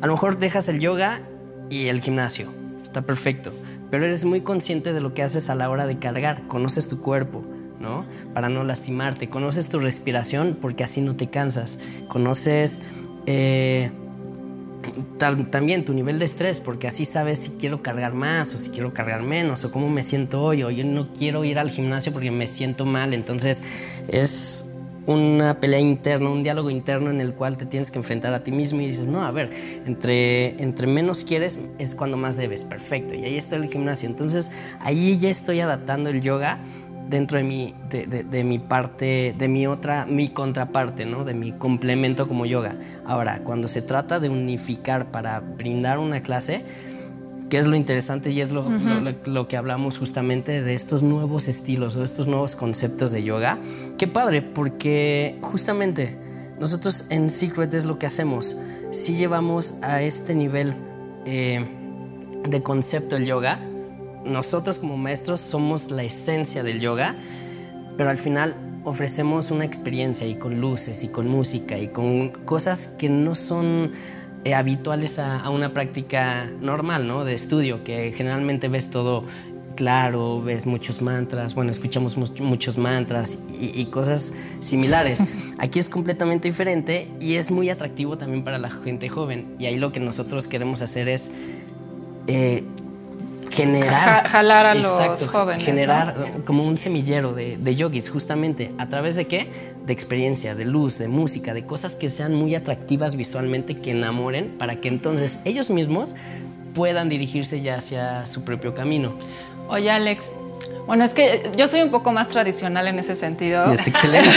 A 0.00 0.06
lo 0.06 0.14
mejor 0.14 0.38
dejas 0.38 0.70
el 0.70 0.80
yoga 0.80 1.20
y 1.68 1.88
el 1.88 2.00
gimnasio, 2.00 2.46
está 2.82 3.02
perfecto 3.02 3.52
pero 3.92 4.06
eres 4.06 4.24
muy 4.24 4.40
consciente 4.40 4.94
de 4.94 5.02
lo 5.02 5.12
que 5.12 5.22
haces 5.22 5.50
a 5.50 5.54
la 5.54 5.68
hora 5.68 5.86
de 5.86 5.98
cargar, 5.98 6.48
conoces 6.48 6.88
tu 6.88 7.02
cuerpo, 7.02 7.42
¿no? 7.78 8.06
Para 8.32 8.48
no 8.48 8.64
lastimarte, 8.64 9.28
conoces 9.28 9.68
tu 9.68 9.78
respiración 9.78 10.56
porque 10.58 10.82
así 10.82 11.02
no 11.02 11.14
te 11.14 11.28
cansas, 11.28 11.78
conoces 12.08 12.80
eh, 13.26 13.92
también 15.18 15.84
tu 15.84 15.92
nivel 15.92 16.18
de 16.18 16.24
estrés 16.24 16.58
porque 16.58 16.88
así 16.88 17.04
sabes 17.04 17.38
si 17.38 17.50
quiero 17.58 17.82
cargar 17.82 18.14
más 18.14 18.54
o 18.54 18.58
si 18.58 18.70
quiero 18.70 18.94
cargar 18.94 19.24
menos 19.24 19.62
o 19.66 19.70
cómo 19.70 19.90
me 19.90 20.02
siento 20.02 20.42
hoy 20.42 20.62
o 20.62 20.70
yo 20.70 20.84
no 20.84 21.12
quiero 21.12 21.44
ir 21.44 21.58
al 21.58 21.68
gimnasio 21.68 22.14
porque 22.14 22.30
me 22.30 22.46
siento 22.46 22.86
mal, 22.86 23.12
entonces 23.12 23.62
es 24.08 24.71
una 25.06 25.58
pelea 25.58 25.80
interna, 25.80 26.30
un 26.30 26.42
diálogo 26.42 26.70
interno 26.70 27.10
en 27.10 27.20
el 27.20 27.34
cual 27.34 27.56
te 27.56 27.66
tienes 27.66 27.90
que 27.90 27.98
enfrentar 27.98 28.32
a 28.34 28.44
ti 28.44 28.52
mismo 28.52 28.80
y 28.80 28.86
dices, 28.86 29.08
no, 29.08 29.24
a 29.24 29.30
ver, 29.30 29.50
entre, 29.86 30.62
entre 30.62 30.86
menos 30.86 31.24
quieres 31.24 31.62
es 31.78 31.94
cuando 31.94 32.16
más 32.16 32.36
debes, 32.36 32.64
perfecto, 32.64 33.14
y 33.14 33.24
ahí 33.24 33.36
está 33.36 33.56
el 33.56 33.68
gimnasio. 33.68 34.08
Entonces 34.08 34.52
ahí 34.80 35.18
ya 35.18 35.30
estoy 35.30 35.60
adaptando 35.60 36.10
el 36.10 36.20
yoga 36.20 36.60
dentro 37.08 37.38
de 37.38 37.44
mi, 37.44 37.74
de, 37.90 38.44
mi 38.44 38.58
parte, 38.58 39.34
de 39.36 39.48
mi 39.48 39.66
otra, 39.66 40.06
mi 40.06 40.30
contraparte, 40.30 41.04
¿no? 41.04 41.24
De 41.24 41.34
mi 41.34 41.52
complemento 41.52 42.26
como 42.26 42.46
yoga. 42.46 42.76
Ahora, 43.04 43.40
cuando 43.44 43.68
se 43.68 43.82
trata 43.82 44.18
de 44.18 44.30
unificar 44.30 45.10
para 45.10 45.40
brindar 45.40 45.98
una 45.98 46.22
clase, 46.22 46.64
que 47.52 47.58
es 47.58 47.66
lo 47.66 47.76
interesante 47.76 48.30
y 48.30 48.40
es 48.40 48.50
lo, 48.50 48.64
lo, 49.26 49.46
que 49.46 49.58
hablamos 49.58 49.98
justamente 49.98 50.62
de 50.62 50.72
estos 50.72 51.02
nuevos 51.02 51.48
estilos 51.48 51.96
o 51.96 52.02
estos 52.02 52.26
nuevos 52.26 52.56
conceptos 52.56 53.12
de 53.12 53.24
yoga. 53.24 53.58
Qué 53.98 54.08
padre, 54.08 54.40
porque 54.40 55.36
justamente 55.42 56.18
nosotros 56.58 57.04
en 57.10 57.28
Secret 57.28 57.74
es 57.74 57.84
lo 57.84 57.98
que 57.98 58.06
hacemos. 58.06 58.56
Si 58.90 59.16
llevamos 59.16 59.74
a 59.82 60.00
este 60.00 60.34
nivel 60.34 60.72
eh, 61.26 61.62
de 62.48 62.62
concepto 62.62 63.16
del 63.16 63.26
yoga. 63.26 63.60
Nosotros 64.24 64.78
como 64.78 64.96
maestros 64.96 65.42
somos 65.42 65.90
la 65.90 66.04
esencia 66.04 66.62
del 66.62 66.80
yoga, 66.80 67.16
pero 67.98 68.08
al 68.08 68.16
final 68.16 68.56
ofrecemos 68.84 69.50
una 69.50 69.66
experiencia 69.66 70.26
y 70.26 70.36
con 70.36 70.58
luces 70.58 71.04
y 71.04 71.08
con 71.08 71.28
música 71.28 71.78
y 71.78 71.88
con 71.88 72.30
cosas 72.30 72.88
que 72.88 73.10
no 73.10 73.34
son 73.34 73.92
eh, 74.44 74.54
habituales 74.54 75.18
a, 75.18 75.48
una 75.50 75.72
práctica 75.72 76.50
normal, 76.60 77.06
¿no? 77.06 77.24
De 77.24 77.34
estudio, 77.34 77.84
que 77.84 78.12
generalmente 78.16 78.68
ves 78.68 78.90
todo 78.90 79.24
claro, 79.76 80.42
ves 80.42 80.66
muchos 80.66 81.00
mantras, 81.00 81.54
bueno, 81.54 81.70
escuchamos 81.70 82.16
muchos 82.16 82.76
mantras 82.76 83.38
y, 83.58 83.84
cosas 83.86 84.34
similares. 84.60 85.24
Aquí 85.58 85.78
es 85.78 85.88
completamente 85.88 86.48
diferente 86.48 87.08
y 87.20 87.34
es 87.34 87.50
muy 87.50 87.70
atractivo 87.70 88.18
también 88.18 88.44
para 88.44 88.58
la 88.58 88.70
gente 88.70 89.08
joven. 89.08 89.54
Y 89.58 89.66
ahí 89.66 89.76
lo 89.76 89.92
que 89.92 90.00
nosotros 90.00 90.48
queremos 90.48 90.82
hacer 90.82 91.08
es 91.08 91.32
eh, 92.26 92.64
generar... 93.52 94.28
jalar 94.28 94.66
a 94.66 94.74
los 94.74 95.28
jóvenes. 95.28 95.64
Generar 95.64 96.14
como 96.46 96.64
un 96.64 96.78
semillero 96.78 97.32
de, 97.34 97.56
de 97.56 97.76
yogis, 97.76 98.10
justamente. 98.10 98.72
¿A 98.78 98.88
través 98.88 99.16
de 99.16 99.26
qué? 99.26 99.48
De 99.86 99.92
experiencia, 99.92 100.54
de 100.54 100.64
luz, 100.64 100.98
de 100.98 101.08
música, 101.08 101.54
de 101.54 101.66
cosas 101.66 101.94
que 101.94 102.08
sean 102.08 102.34
muy 102.34 102.54
atractivas 102.54 103.16
visualmente, 103.16 103.76
que 103.76 103.92
enamoren, 103.92 104.56
para 104.58 104.80
que 104.80 104.88
entonces 104.88 105.42
ellos 105.44 105.70
mismos 105.70 106.14
puedan 106.74 107.08
dirigirse 107.08 107.60
ya 107.60 107.76
hacia 107.76 108.26
su 108.26 108.44
propio 108.44 108.74
camino. 108.74 109.12
Oye, 109.68 109.90
Alex, 109.90 110.34
bueno, 110.86 111.04
es 111.04 111.14
que 111.14 111.50
yo 111.56 111.68
soy 111.68 111.82
un 111.82 111.90
poco 111.90 112.12
más 112.12 112.28
tradicional 112.28 112.86
en 112.88 112.98
ese 112.98 113.14
sentido. 113.14 113.64
Es 113.64 113.86
excelente. 113.86 114.28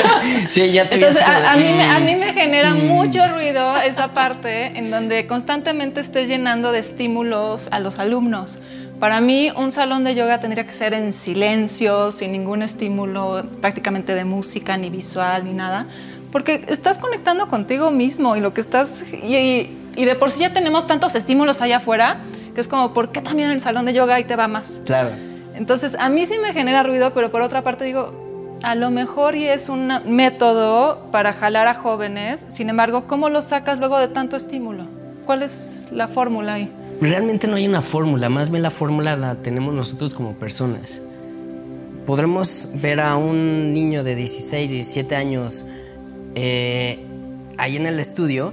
sí, 0.48 0.70
ya 0.70 0.88
te 0.88 0.94
Entonces, 0.94 1.22
a, 1.22 1.56
mí, 1.56 1.66
a, 1.80 1.98
mí, 2.00 2.16
me 2.16 2.32
genera 2.32 2.74
mm. 2.74 2.86
mucho 2.86 3.26
ruido 3.28 3.76
esa 3.78 4.08
parte 4.08 4.78
en 4.78 4.90
donde 4.90 5.26
constantemente 5.26 6.00
estés 6.00 6.28
llenando 6.28 6.72
de 6.72 6.80
estímulos 6.80 7.68
a 7.70 7.80
los 7.80 7.98
alumnos. 7.98 8.58
Para 9.00 9.20
mí, 9.20 9.50
un 9.56 9.72
salón 9.72 10.04
de 10.04 10.14
yoga 10.14 10.40
tendría 10.40 10.66
que 10.66 10.72
ser 10.72 10.94
en 10.94 11.12
silencio, 11.12 12.12
sin 12.12 12.32
ningún 12.32 12.62
estímulo 12.62 13.42
prácticamente 13.60 14.14
de 14.14 14.24
música, 14.24 14.76
ni 14.76 14.90
visual, 14.90 15.44
ni 15.44 15.52
nada, 15.52 15.86
porque 16.30 16.64
estás 16.68 16.98
conectando 16.98 17.48
contigo 17.48 17.90
mismo 17.90 18.36
y 18.36 18.40
lo 18.40 18.54
que 18.54 18.60
estás. 18.60 19.04
Y, 19.12 19.70
y 19.96 20.04
de 20.04 20.14
por 20.14 20.30
sí 20.30 20.40
ya 20.40 20.52
tenemos 20.52 20.86
tantos 20.86 21.14
estímulos 21.14 21.60
allá 21.60 21.78
afuera 21.78 22.20
que 22.54 22.60
es 22.60 22.68
como, 22.68 22.94
¿por 22.94 23.10
qué 23.10 23.20
también 23.20 23.48
en 23.48 23.56
el 23.56 23.60
salón 23.60 23.84
de 23.84 23.92
yoga 23.92 24.14
ahí 24.14 24.24
te 24.24 24.36
va 24.36 24.48
más? 24.48 24.80
Claro. 24.84 25.10
Entonces, 25.54 25.96
a 25.98 26.08
mí 26.08 26.26
sí 26.26 26.34
me 26.42 26.52
genera 26.52 26.82
ruido, 26.82 27.14
pero 27.14 27.30
por 27.30 27.42
otra 27.42 27.62
parte 27.62 27.84
digo, 27.84 28.58
a 28.62 28.74
lo 28.74 28.90
mejor 28.90 29.36
y 29.36 29.46
es 29.46 29.68
un 29.68 29.92
método 30.06 30.98
para 31.12 31.32
jalar 31.32 31.68
a 31.68 31.74
jóvenes, 31.74 32.44
sin 32.48 32.70
embargo, 32.70 33.06
¿cómo 33.06 33.28
lo 33.28 33.42
sacas 33.42 33.78
luego 33.78 33.98
de 33.98 34.08
tanto 34.08 34.36
estímulo? 34.36 34.86
¿Cuál 35.26 35.42
es 35.42 35.86
la 35.92 36.08
fórmula 36.08 36.54
ahí? 36.54 36.72
Realmente 37.00 37.46
no 37.46 37.56
hay 37.56 37.68
una 37.68 37.82
fórmula, 37.82 38.28
más 38.28 38.50
bien 38.50 38.62
la 38.62 38.70
fórmula 38.70 39.16
la 39.16 39.34
tenemos 39.34 39.74
nosotros 39.74 40.14
como 40.14 40.32
personas. 40.32 41.02
Podremos 42.06 42.70
ver 42.74 43.00
a 43.00 43.16
un 43.16 43.72
niño 43.72 44.02
de 44.04 44.14
16, 44.14 44.70
17 44.70 45.16
años 45.16 45.66
eh, 46.34 47.04
ahí 47.58 47.76
en 47.76 47.86
el 47.86 48.00
estudio 48.00 48.52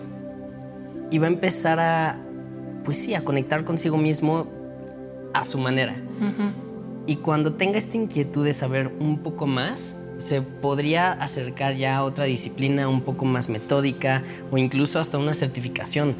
y 1.09 1.19
va 1.19 1.27
a 1.27 1.29
empezar 1.29 1.79
a, 1.79 2.17
pues 2.83 2.97
sí, 2.97 3.13
a 3.13 3.23
conectar 3.23 3.65
consigo 3.65 3.97
mismo 3.97 4.47
a 5.33 5.43
su 5.43 5.57
manera. 5.57 5.95
Y 7.11 7.17
cuando 7.17 7.51
tenga 7.51 7.77
esta 7.77 7.97
inquietud 7.97 8.45
de 8.45 8.53
saber 8.53 8.89
un 9.01 9.17
poco 9.17 9.45
más, 9.45 9.97
se 10.17 10.41
podría 10.41 11.11
acercar 11.11 11.75
ya 11.75 11.97
a 11.97 12.05
otra 12.05 12.23
disciplina 12.23 12.87
un 12.87 13.01
poco 13.01 13.25
más 13.25 13.49
metódica 13.49 14.23
o 14.49 14.57
incluso 14.57 14.97
hasta 14.97 15.17
una 15.17 15.33
certificación. 15.33 16.15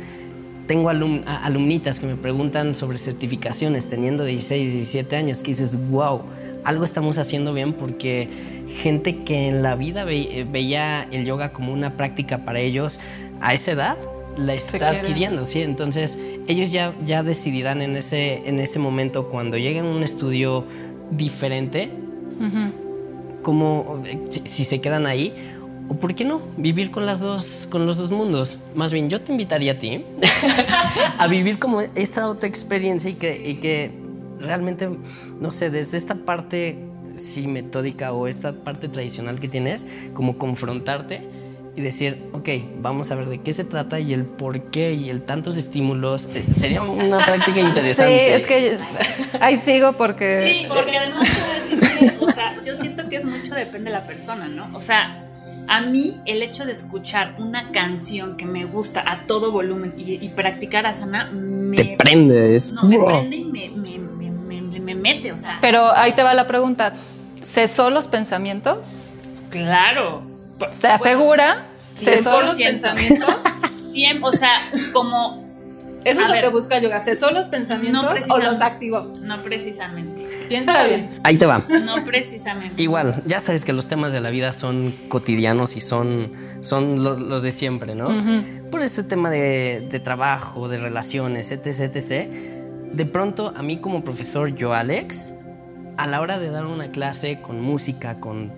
Tengo 0.68 0.90
alumnitas 0.90 2.00
que 2.00 2.08
me 2.08 2.18
preguntan 2.18 2.76
sobre 2.76 2.98
certificaciones 2.98 3.88
teniendo 3.88 4.26
16, 4.26 4.74
17 4.74 5.16
años, 5.16 5.44
que 5.44 5.52
dices, 5.52 5.80
wow, 5.90 6.24
algo 6.66 6.84
estamos 6.84 7.18
haciendo 7.18 7.54
bien 7.54 7.72
porque 7.72 8.28
gente 8.68 9.24
que 9.24 9.48
en 9.48 9.64
la 9.64 9.76
vida 9.76 10.04
veía 10.04 11.04
el 11.10 11.24
yoga 11.24 11.54
como 11.54 11.72
una 11.72 11.96
práctica 11.96 12.40
para 12.40 12.60
ellos 12.60 13.00
a 13.40 13.54
esa 13.54 13.72
edad, 13.72 13.98
la 14.36 14.56
está 14.56 14.90
adquiriendo, 14.90 15.46
¿sí? 15.46 15.62
Entonces, 15.62 16.20
ellos 16.52 16.72
ya, 16.72 16.94
ya 17.06 17.24
decidirán 17.24 17.82
en 17.82 17.96
ese, 17.96 18.48
en 18.48 18.60
ese 18.60 18.80
momento, 18.80 19.30
cuando 19.30 19.58
lleguen 19.58 19.86
a 19.86 19.90
un 19.90 20.04
estudio 20.04 20.66
diferente, 21.10 21.92
como 23.42 24.04
si 24.30 24.66
se 24.66 24.82
quedan 24.82 25.08
ahí, 25.08 25.34
o 25.88 25.96
por 25.96 26.16
qué 26.16 26.24
no, 26.24 26.42
vivir 26.58 26.92
con, 26.92 27.06
las 27.06 27.20
dos, 27.20 27.68
con 27.70 27.86
los 27.86 27.98
dos 27.98 28.12
mundos. 28.12 28.60
Más 28.76 28.94
bien, 28.94 29.10
yo 29.10 29.22
te 29.22 29.32
invitaría 29.32 29.74
a 29.74 29.80
ti 29.80 30.06
a 31.18 31.28
vivir 31.28 31.60
como 31.60 31.82
esta 31.96 32.28
otra 32.28 32.48
experiencia 32.48 33.10
y 33.10 33.16
que, 33.16 33.50
y 33.50 33.56
que 33.56 33.92
realmente, 34.40 34.90
no 35.40 35.52
sé, 35.52 35.70
desde 35.70 35.98
esta 35.98 36.16
parte 36.16 36.86
sí 37.16 37.48
metódica 37.48 38.14
o 38.14 38.28
esta 38.28 38.54
parte 38.54 38.88
tradicional 38.88 39.40
que 39.40 39.48
tienes, 39.48 39.86
como 40.14 40.38
confrontarte 40.38 41.41
y 41.76 41.82
decir, 41.82 42.22
ok, 42.34 42.50
vamos 42.82 43.12
a 43.12 43.16
ver 43.16 43.30
de 43.30 43.40
qué 43.40 43.54
se 43.54 43.64
trata 43.64 44.00
y 44.00 44.14
el 44.14 44.26
por 44.26 44.60
qué 44.72 44.94
y 44.94 45.10
el 45.10 45.22
tantos 45.22 45.56
estímulos. 45.56 46.30
Eh, 46.36 46.46
sería 46.54 46.82
una 46.82 47.26
práctica 47.26 47.62
interesante. 47.62 48.28
Sí, 48.28 48.34
es 48.34 48.46
que 48.46 48.78
ahí 49.40 49.58
sigo 49.58 49.94
porque... 49.94 50.44
Sí, 50.44 50.66
porque 50.68 50.98
además, 50.98 51.30
o 52.20 52.32
sea, 52.32 52.58
yo 52.66 52.76
siento 52.76 53.08
que 53.08 53.18
es 53.18 53.26
mucho 53.26 53.56
depende 53.56 53.90
de 53.90 53.98
la 53.98 54.06
persona, 54.06 54.50
¿no? 54.50 54.70
O 54.74 54.82
sea, 54.82 55.24
a 55.68 55.82
mí 55.82 56.20
el 56.26 56.44
hecho 56.44 56.66
de 56.66 56.74
escuchar 56.74 57.36
una 57.40 57.72
canción 57.72 58.36
que 58.36 58.46
me 58.46 58.66
gusta 58.66 59.04
a 59.10 59.26
todo 59.26 59.52
volumen 59.52 59.94
y, 59.96 60.28
practicar 60.30 60.86
asana 60.86 61.30
me... 61.32 61.78
Te 61.78 61.96
prende, 61.98 62.58
es... 62.58 62.84
me 62.84 63.00
prende 63.00 63.36
y 63.38 63.46
me, 63.46 63.70
me, 63.70 64.80
me 64.80 64.96
mete, 64.96 65.32
o 65.32 65.38
sea... 65.38 65.60
Pero 65.62 65.90
ahí 65.96 66.12
te 66.14 66.24
va 66.24 66.34
la 66.34 66.48
pregunta, 66.48 66.92
¿cesó 67.42 67.90
los 67.90 68.08
pensamientos? 68.08 69.08
Claro 69.50 70.31
se 70.72 70.88
asegura, 70.88 71.68
cesó 71.76 72.42
los 72.42 72.56
pensamientos, 72.56 73.36
o 74.24 74.32
sea, 74.34 74.72
como... 74.94 75.50
Eso 76.04 76.22
es 76.22 76.30
lo 76.30 76.34
que 76.34 76.48
busca 76.50 76.80
yoga, 76.80 77.00
cesó 77.00 77.30
los 77.30 77.48
pensamientos 77.50 78.04
o 78.30 78.40
los 78.40 78.60
activó. 78.62 79.14
No 79.22 79.38
precisamente. 79.44 80.28
Piensa 80.48 80.84
bien. 80.86 81.12
Ahí 81.24 81.38
te 81.38 81.46
va. 81.46 81.60
No 81.70 82.04
precisamente. 82.04 82.82
Igual, 82.82 83.22
ya 83.28 83.40
sabes 83.40 83.66
que 83.66 83.72
los 83.72 83.88
temas 83.88 84.12
de 84.12 84.20
la 84.20 84.32
vida 84.32 84.52
son 84.52 84.96
cotidianos 85.10 85.78
y 85.78 85.80
son, 85.80 86.32
son 86.62 87.04
los, 87.04 87.44
de 87.44 87.52
siempre, 87.52 87.94
¿no? 87.94 88.10
Por 88.72 88.82
este 88.82 89.04
tema 89.04 89.30
de, 89.30 89.88
de, 89.92 90.00
trabajo, 90.00 90.68
de 90.68 90.78
relaciones, 90.78 91.52
etc, 91.52 91.96
etc. 91.96 92.32
De 92.92 93.06
pronto, 93.06 93.54
a 93.56 93.62
mí 93.62 93.80
como 93.80 94.04
profesor, 94.04 94.56
yo, 94.56 94.74
Alex, 94.74 95.36
a 95.98 96.08
la 96.08 96.20
hora 96.20 96.40
de 96.40 96.50
dar 96.50 96.66
una 96.66 96.90
clase 96.92 97.42
con 97.42 97.62
música, 97.62 98.20
con 98.20 98.52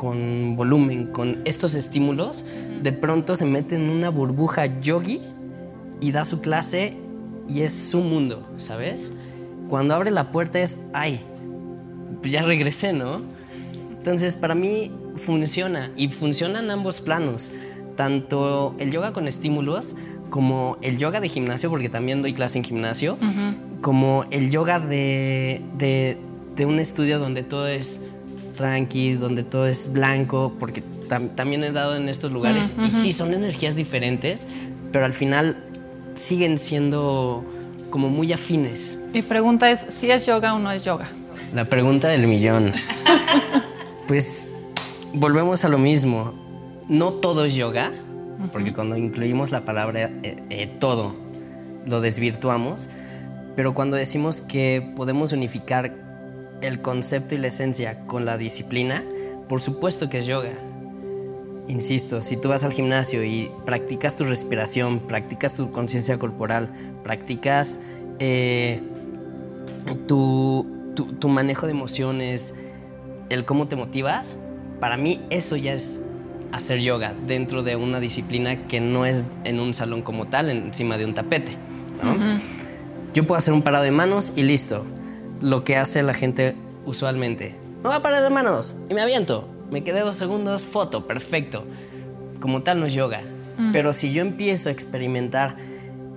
con 0.00 0.56
volumen, 0.56 1.08
con 1.08 1.42
estos 1.44 1.74
estímulos, 1.74 2.46
de 2.82 2.90
pronto 2.90 3.36
se 3.36 3.44
mete 3.44 3.76
en 3.76 3.90
una 3.90 4.08
burbuja 4.08 4.80
yogi 4.80 5.20
y 6.00 6.10
da 6.10 6.24
su 6.24 6.40
clase 6.40 6.96
y 7.50 7.60
es 7.60 7.74
su 7.74 8.00
mundo, 8.00 8.48
¿sabes? 8.56 9.12
Cuando 9.68 9.94
abre 9.94 10.10
la 10.10 10.32
puerta 10.32 10.58
es, 10.58 10.80
ay, 10.94 11.20
pues 12.22 12.32
ya 12.32 12.40
regresé, 12.40 12.94
¿no? 12.94 13.20
Entonces, 13.98 14.36
para 14.36 14.54
mí 14.54 14.90
funciona 15.16 15.90
y 15.98 16.08
funciona 16.08 16.60
en 16.60 16.70
ambos 16.70 17.02
planos, 17.02 17.52
tanto 17.94 18.74
el 18.78 18.90
yoga 18.92 19.12
con 19.12 19.28
estímulos 19.28 19.96
como 20.30 20.78
el 20.80 20.96
yoga 20.96 21.20
de 21.20 21.28
gimnasio, 21.28 21.68
porque 21.68 21.90
también 21.90 22.22
doy 22.22 22.32
clase 22.32 22.56
en 22.56 22.64
gimnasio, 22.64 23.18
como 23.82 24.24
el 24.30 24.48
yoga 24.48 24.80
de, 24.80 25.60
de 25.76 26.64
un 26.64 26.78
estudio 26.78 27.18
donde 27.18 27.42
todo 27.42 27.68
es 27.68 28.06
tranqui, 28.52 29.14
donde 29.14 29.42
todo 29.42 29.66
es 29.66 29.92
blanco, 29.92 30.54
porque 30.58 30.82
también 31.34 31.64
he 31.64 31.72
dado 31.72 31.96
en 31.96 32.08
estos 32.08 32.30
lugares 32.32 32.76
y 32.84 32.90
sí 32.90 33.12
son 33.12 33.34
energías 33.34 33.74
diferentes, 33.74 34.46
pero 34.92 35.04
al 35.04 35.12
final 35.12 35.56
siguen 36.14 36.58
siendo 36.58 37.44
como 37.90 38.08
muy 38.08 38.32
afines. 38.32 38.98
Mi 39.12 39.22
pregunta 39.22 39.70
es 39.70 39.86
si 39.88 40.10
es 40.10 40.26
yoga 40.26 40.54
o 40.54 40.58
no 40.58 40.70
es 40.70 40.84
yoga. 40.84 41.08
La 41.54 41.64
pregunta 41.64 42.08
del 42.08 42.26
millón. 42.26 42.72
pues 44.06 44.52
volvemos 45.12 45.64
a 45.64 45.68
lo 45.68 45.78
mismo. 45.78 46.34
No 46.88 47.14
todo 47.14 47.44
es 47.44 47.54
yoga, 47.54 47.92
porque 48.52 48.72
cuando 48.72 48.96
incluimos 48.96 49.50
la 49.50 49.64
palabra 49.64 50.10
eh, 50.22 50.36
eh, 50.50 50.76
todo, 50.78 51.14
lo 51.86 52.00
desvirtuamos, 52.00 52.88
pero 53.56 53.74
cuando 53.74 53.96
decimos 53.96 54.40
que 54.40 54.92
podemos 54.96 55.32
unificar 55.32 56.09
el 56.62 56.80
concepto 56.80 57.34
y 57.34 57.38
la 57.38 57.48
esencia 57.48 58.06
con 58.06 58.24
la 58.24 58.38
disciplina, 58.38 59.02
por 59.48 59.60
supuesto 59.60 60.08
que 60.08 60.18
es 60.18 60.26
yoga. 60.26 60.52
Insisto, 61.68 62.20
si 62.20 62.36
tú 62.36 62.48
vas 62.48 62.64
al 62.64 62.72
gimnasio 62.72 63.24
y 63.24 63.50
practicas 63.64 64.16
tu 64.16 64.24
respiración, 64.24 65.00
practicas 65.00 65.54
tu 65.54 65.70
conciencia 65.70 66.18
corporal, 66.18 66.68
practicas 67.04 67.80
eh, 68.18 68.80
tu, 70.06 70.66
tu, 70.94 71.28
manejo 71.28 71.66
de 71.66 71.72
emociones, 71.72 72.54
el 73.28 73.44
cómo 73.44 73.68
te 73.68 73.76
motivas, 73.76 74.36
para 74.80 74.96
mí 74.96 75.20
eso 75.30 75.56
ya 75.56 75.72
es 75.72 76.00
hacer 76.52 76.80
yoga 76.80 77.14
dentro 77.26 77.62
de 77.62 77.76
una 77.76 78.00
disciplina 78.00 78.66
que 78.66 78.80
no 78.80 79.06
es 79.06 79.30
en 79.44 79.60
un 79.60 79.72
salón 79.72 80.02
como 80.02 80.26
tal, 80.26 80.50
encima 80.50 80.98
de 80.98 81.04
un 81.04 81.14
tapete. 81.14 81.56
Yo 83.14 83.26
puedo 83.26 83.36
hacer 83.36 83.54
un 83.54 83.62
parado 83.62 83.84
de 83.84 83.90
manos 83.90 84.32
y 84.36 84.42
listo. 84.42 84.84
Lo 85.40 85.64
que 85.64 85.76
hace 85.76 86.02
la 86.02 86.14
gente 86.14 86.56
usualmente. 86.84 87.54
No 87.82 87.90
va 87.90 87.96
a 87.96 88.02
parar 88.02 88.22
de 88.22 88.30
manos 88.30 88.76
y 88.88 88.94
me 88.94 89.00
aviento. 89.00 89.48
Me 89.70 89.84
quedé 89.84 90.00
dos 90.00 90.16
segundos, 90.16 90.62
foto, 90.62 91.06
perfecto. 91.06 91.64
Como 92.40 92.62
tal 92.62 92.80
no 92.80 92.86
es 92.86 92.94
yoga. 92.94 93.22
Pero 93.72 93.92
si 93.92 94.10
yo 94.12 94.22
empiezo 94.22 94.70
a 94.70 94.72
experimentar 94.72 95.56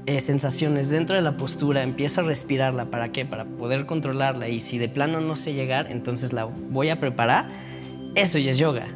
eh, 0.06 0.22
sensaciones 0.22 0.90
dentro 0.90 1.16
de 1.16 1.22
la 1.22 1.36
postura, 1.36 1.84
empiezo 1.84 2.22
a 2.22 2.24
respirarla, 2.24 2.86
¿para 2.86 3.12
qué? 3.12 3.26
Para 3.26 3.44
poder 3.44 3.86
controlarla 3.86 4.48
y 4.48 4.60
si 4.60 4.78
de 4.78 4.88
plano 4.88 5.20
no 5.20 5.36
sé 5.36 5.54
llegar, 5.54 5.92
entonces 5.92 6.32
la 6.32 6.46
voy 6.46 6.90
a 6.90 7.02
preparar, 7.02 7.50
eso 8.16 8.38
ya 8.38 8.52
es 8.52 8.58
yoga. 8.58 8.88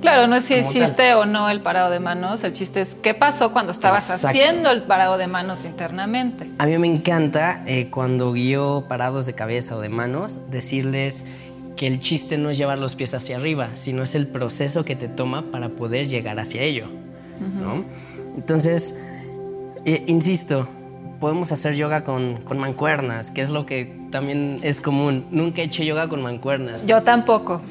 Claro, 0.00 0.26
no 0.26 0.36
es 0.36 0.44
si 0.44 0.54
hiciste 0.54 1.14
o 1.14 1.26
no 1.26 1.50
el 1.50 1.60
parado 1.60 1.90
de 1.90 2.00
manos, 2.00 2.42
el 2.42 2.52
chiste 2.52 2.80
es 2.80 2.94
qué 2.94 3.12
pasó 3.12 3.52
cuando 3.52 3.72
estabas 3.72 4.10
haciendo 4.24 4.70
el 4.70 4.82
parado 4.84 5.18
de 5.18 5.26
manos 5.26 5.64
internamente. 5.64 6.50
A 6.58 6.66
mí 6.66 6.78
me 6.78 6.86
encanta 6.86 7.62
eh, 7.66 7.90
cuando 7.90 8.32
guío 8.32 8.86
parados 8.88 9.26
de 9.26 9.34
cabeza 9.34 9.76
o 9.76 9.80
de 9.80 9.90
manos, 9.90 10.50
decirles 10.50 11.26
que 11.76 11.86
el 11.86 12.00
chiste 12.00 12.38
no 12.38 12.50
es 12.50 12.58
llevar 12.58 12.78
los 12.78 12.94
pies 12.94 13.14
hacia 13.14 13.36
arriba, 13.36 13.70
sino 13.74 14.02
es 14.02 14.14
el 14.14 14.26
proceso 14.26 14.84
que 14.84 14.96
te 14.96 15.08
toma 15.08 15.50
para 15.50 15.70
poder 15.70 16.08
llegar 16.08 16.38
hacia 16.38 16.62
ello. 16.62 16.86
Entonces, 18.36 19.00
eh, 19.86 20.04
insisto, 20.06 20.68
podemos 21.20 21.52
hacer 21.52 21.74
yoga 21.74 22.04
con, 22.04 22.36
con, 22.42 22.58
mancuernas, 22.58 23.30
que 23.30 23.40
es 23.40 23.50
lo 23.50 23.64
que 23.64 23.96
también 24.10 24.60
es 24.62 24.80
común. 24.80 25.26
Nunca 25.30 25.62
he 25.62 25.64
hecho 25.64 25.82
yoga 25.82 26.08
con 26.08 26.22
mancuernas. 26.22 26.86
Yo 26.86 27.02
tampoco. 27.02 27.62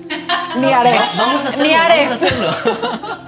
Ni 0.58 0.72
haré. 0.72 0.98
vamos 1.18 1.46
a 1.46 1.50
hacerlo. 1.50 1.68
Ni 1.68 1.74
haré. 1.74 2.04
Vamos 2.04 2.22
a 2.22 2.26
hacerlo. 2.26 3.20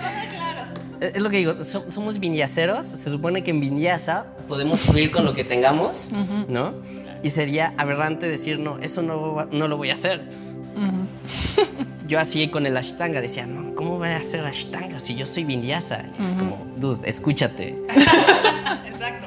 es 1.01 1.22
lo 1.22 1.30
que 1.30 1.38
digo, 1.38 1.56
somos 1.63 2.20
viñaceros. 2.20 2.86
Se 2.86 3.10
supone 3.10 3.44
que 3.44 3.51
en 3.51 3.60
viñasa 3.60 4.25
podemos 4.48 4.84
fluir 4.84 5.12
con 5.12 5.25
lo 5.25 5.34
que 5.34 5.44
tengamos, 5.44 6.12
¿no? 6.48 6.74
Y 7.24 7.30
sería 7.30 7.74
aberrante 7.78 8.28
decir, 8.28 8.60
no, 8.60 8.78
eso 8.80 9.01
no, 9.01 9.48
no 9.51 9.68
lo 9.68 9.78
voy 9.78 9.90
a 9.90 9.94
hacer. 9.94 10.22
Yo 12.08 12.20
así 12.20 12.48
con 12.50 12.66
el 12.66 12.75
ashtanga 12.75 13.22
decía, 13.22 13.46
no, 13.46 13.74
¿cómo 13.75 13.98
voy 13.98 14.10
a 14.10 14.18
hacer 14.18 14.46
ashtanga 14.46 15.00
si 15.00 15.16
yo 15.16 15.25
soy 15.25 15.46
vinyasa? 15.46 16.04
Es 16.22 16.32
como, 16.34 16.68
dude, 16.75 17.08
escúchate. 17.08 17.78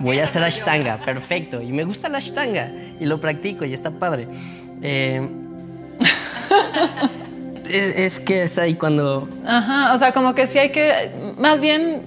Voy 0.01 0.19
a 0.19 0.25
hacer 0.25 0.43
ashtanga, 0.43 0.99
perfecto. 1.05 1.63
Y 1.63 1.73
me 1.73 1.85
gusta 1.85 2.09
la 2.09 2.19
ashtanga 2.19 2.71
y 3.01 3.07
lo 3.07 3.21
practico 3.21 3.65
y 3.65 3.73
está 3.73 3.91
padre. 3.91 4.29
Eh, 4.83 5.27
es, 7.75 8.21
que 8.21 8.43
es 8.45 8.59
ahí 8.59 8.75
cuando... 8.75 9.29
Ajá, 9.47 9.95
o 9.95 9.99
sea, 9.99 10.13
como 10.13 10.35
que 10.35 10.47
sí 10.47 10.59
hay 10.59 10.71
que, 10.71 11.11
más 11.39 11.61
bien, 11.61 12.03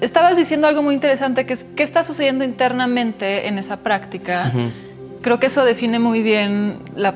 estabas 0.00 0.36
diciendo 0.36 0.66
algo 0.66 0.82
muy 0.82 0.94
interesante, 0.94 1.46
que 1.46 1.52
es 1.52 1.64
qué 1.64 1.82
está 1.82 2.02
sucediendo 2.02 2.44
internamente 2.44 3.48
en 3.48 3.58
esa 3.58 3.78
práctica. 3.78 4.52
Creo 5.22 5.40
que 5.40 5.46
eso 5.46 5.64
define 5.64 5.98
muy 5.98 6.22
bien 6.22 6.78
la, 6.94 7.14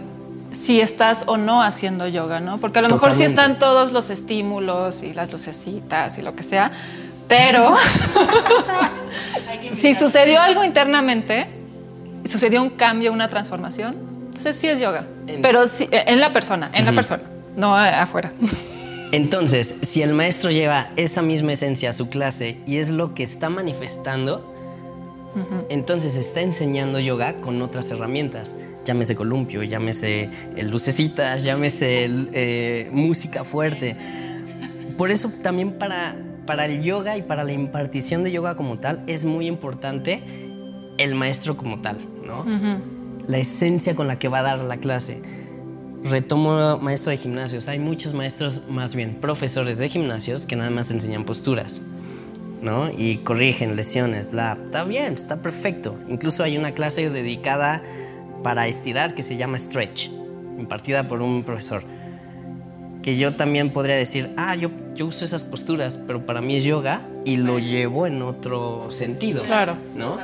si 0.53 0.81
estás 0.81 1.25
o 1.27 1.37
no 1.37 1.63
haciendo 1.63 2.07
yoga, 2.09 2.41
¿no? 2.41 2.59
Porque 2.59 2.79
a 2.79 2.83
lo 2.83 2.89
mejor 2.89 3.15
sí 3.15 3.25
están 3.25 3.59
todos 3.59 3.93
los 3.93 4.11
estímulos 4.11 5.03
y 5.03 5.15
las 5.15 5.33
lucecitas 5.33 6.19
y 6.19 6.23
lo 6.23 6.35
que 6.35 6.43
sea, 6.43 6.73
pero 7.29 7.77
si 9.73 9.95
sucedió 9.95 10.41
algo 10.41 10.65
internamente, 10.65 11.47
sucedió 12.25 12.63
un 12.63 12.71
cambio, 12.71 13.13
una 13.13 13.29
transformación, 13.29 14.10
entonces 14.41 14.61
sí 14.61 14.69
es 14.69 14.81
yoga. 14.81 15.05
pero 15.43 15.69
sí, 15.69 15.87
en 15.91 16.19
la 16.19 16.33
persona, 16.33 16.71
en 16.73 16.87
la 16.87 16.93
persona, 16.93 17.23
no 17.57 17.77
afuera. 17.77 18.33
Entonces, 19.13 19.67
si 19.67 20.03
el 20.03 20.15
maestro 20.15 20.53
lleva 20.53 20.91
esa 20.95 21.21
misma 21.21 21.53
esencia 21.53 21.91
a 21.91 21.93
su 21.93 22.09
clase 22.09 22.59
y 22.65 22.77
es 22.77 22.93
lo 22.93 23.13
que 23.13 23.25
está 23.25 23.51
manifestando, 23.51 24.55
entonces 25.69 26.15
está 26.15 26.43
enseñando 26.43 27.01
yoga 27.01 27.35
con 27.41 27.61
otras 27.61 27.91
herramientas. 27.91 28.55
Llámese 28.85 29.17
columpio, 29.17 29.65
llámese 29.65 30.31
lucecitas, 30.63 31.43
llámese 31.43 32.09
eh, 32.33 32.89
música 32.93 33.43
fuerte. 33.43 33.97
Por 34.97 35.11
eso 35.11 35.33
también 35.43 35.73
para 35.73 36.15
para 36.47 36.67
el 36.67 36.83
yoga 36.83 37.17
y 37.17 37.23
para 37.23 37.45
la 37.45 37.53
impartición 37.53 38.25
de 38.25 38.33
yoga 38.33 38.55
como 38.55 38.79
tal 38.79 39.03
es 39.07 39.25
muy 39.25 39.47
importante 39.47 40.23
el 40.99 41.15
maestro 41.15 41.57
como 41.57 41.81
tal, 41.81 41.99
¿no? 42.25 42.45
La 43.27 43.39
esencia 43.39 43.95
con 43.95 44.09
la 44.09 44.19
que 44.19 44.29
va 44.29 44.41
a 44.41 44.43
dar 44.43 44.59
la 44.61 44.77
clase. 44.79 45.23
Retomo 46.05 46.79
maestro 46.79 47.11
de 47.11 47.17
gimnasios. 47.17 47.69
Hay 47.69 47.79
muchos 47.79 48.15
maestros, 48.15 48.63
más 48.69 48.95
bien 48.95 49.19
profesores 49.21 49.79
de 49.79 49.89
gimnasios, 49.89 50.47
que 50.47 50.57
nada 50.57 50.71
más 50.71 50.91
enseñan 50.91 51.25
posturas, 51.25 51.83
¿no? 52.63 52.91
Y 52.91 53.19
corrigen 53.19 53.77
lesiones, 53.77 54.31
bla. 54.31 54.59
Está 54.65 54.85
bien, 54.85 55.13
está 55.13 55.43
perfecto. 55.43 55.97
Incluso 56.09 56.43
hay 56.43 56.57
una 56.57 56.73
clase 56.73 57.11
dedicada 57.11 57.83
para 58.43 58.67
estirar 58.67 59.15
que 59.15 59.23
se 59.23 59.37
llama 59.37 59.59
Stretch, 59.59 60.09
impartida 60.59 61.07
por 61.07 61.21
un 61.21 61.45
profesor 61.45 61.83
que 63.03 63.17
yo 63.17 63.33
también 63.33 63.71
podría 63.71 63.97
decir, 63.97 64.31
ah, 64.37 64.55
yo, 64.57 64.71
yo 64.95 65.07
uso 65.07 65.25
esas 65.25 65.43
posturas, 65.43 65.99
pero 66.07 66.27
para 66.27 66.41
mí 66.41 66.57
es 66.57 66.65
yoga 66.65 67.01
y 67.25 67.37
lo 67.37 67.59
llevo 67.59 68.07
en 68.07 68.23
otro 68.23 68.91
sentido. 68.91 69.43
Claro. 69.45 69.77
¿No? 69.95 70.17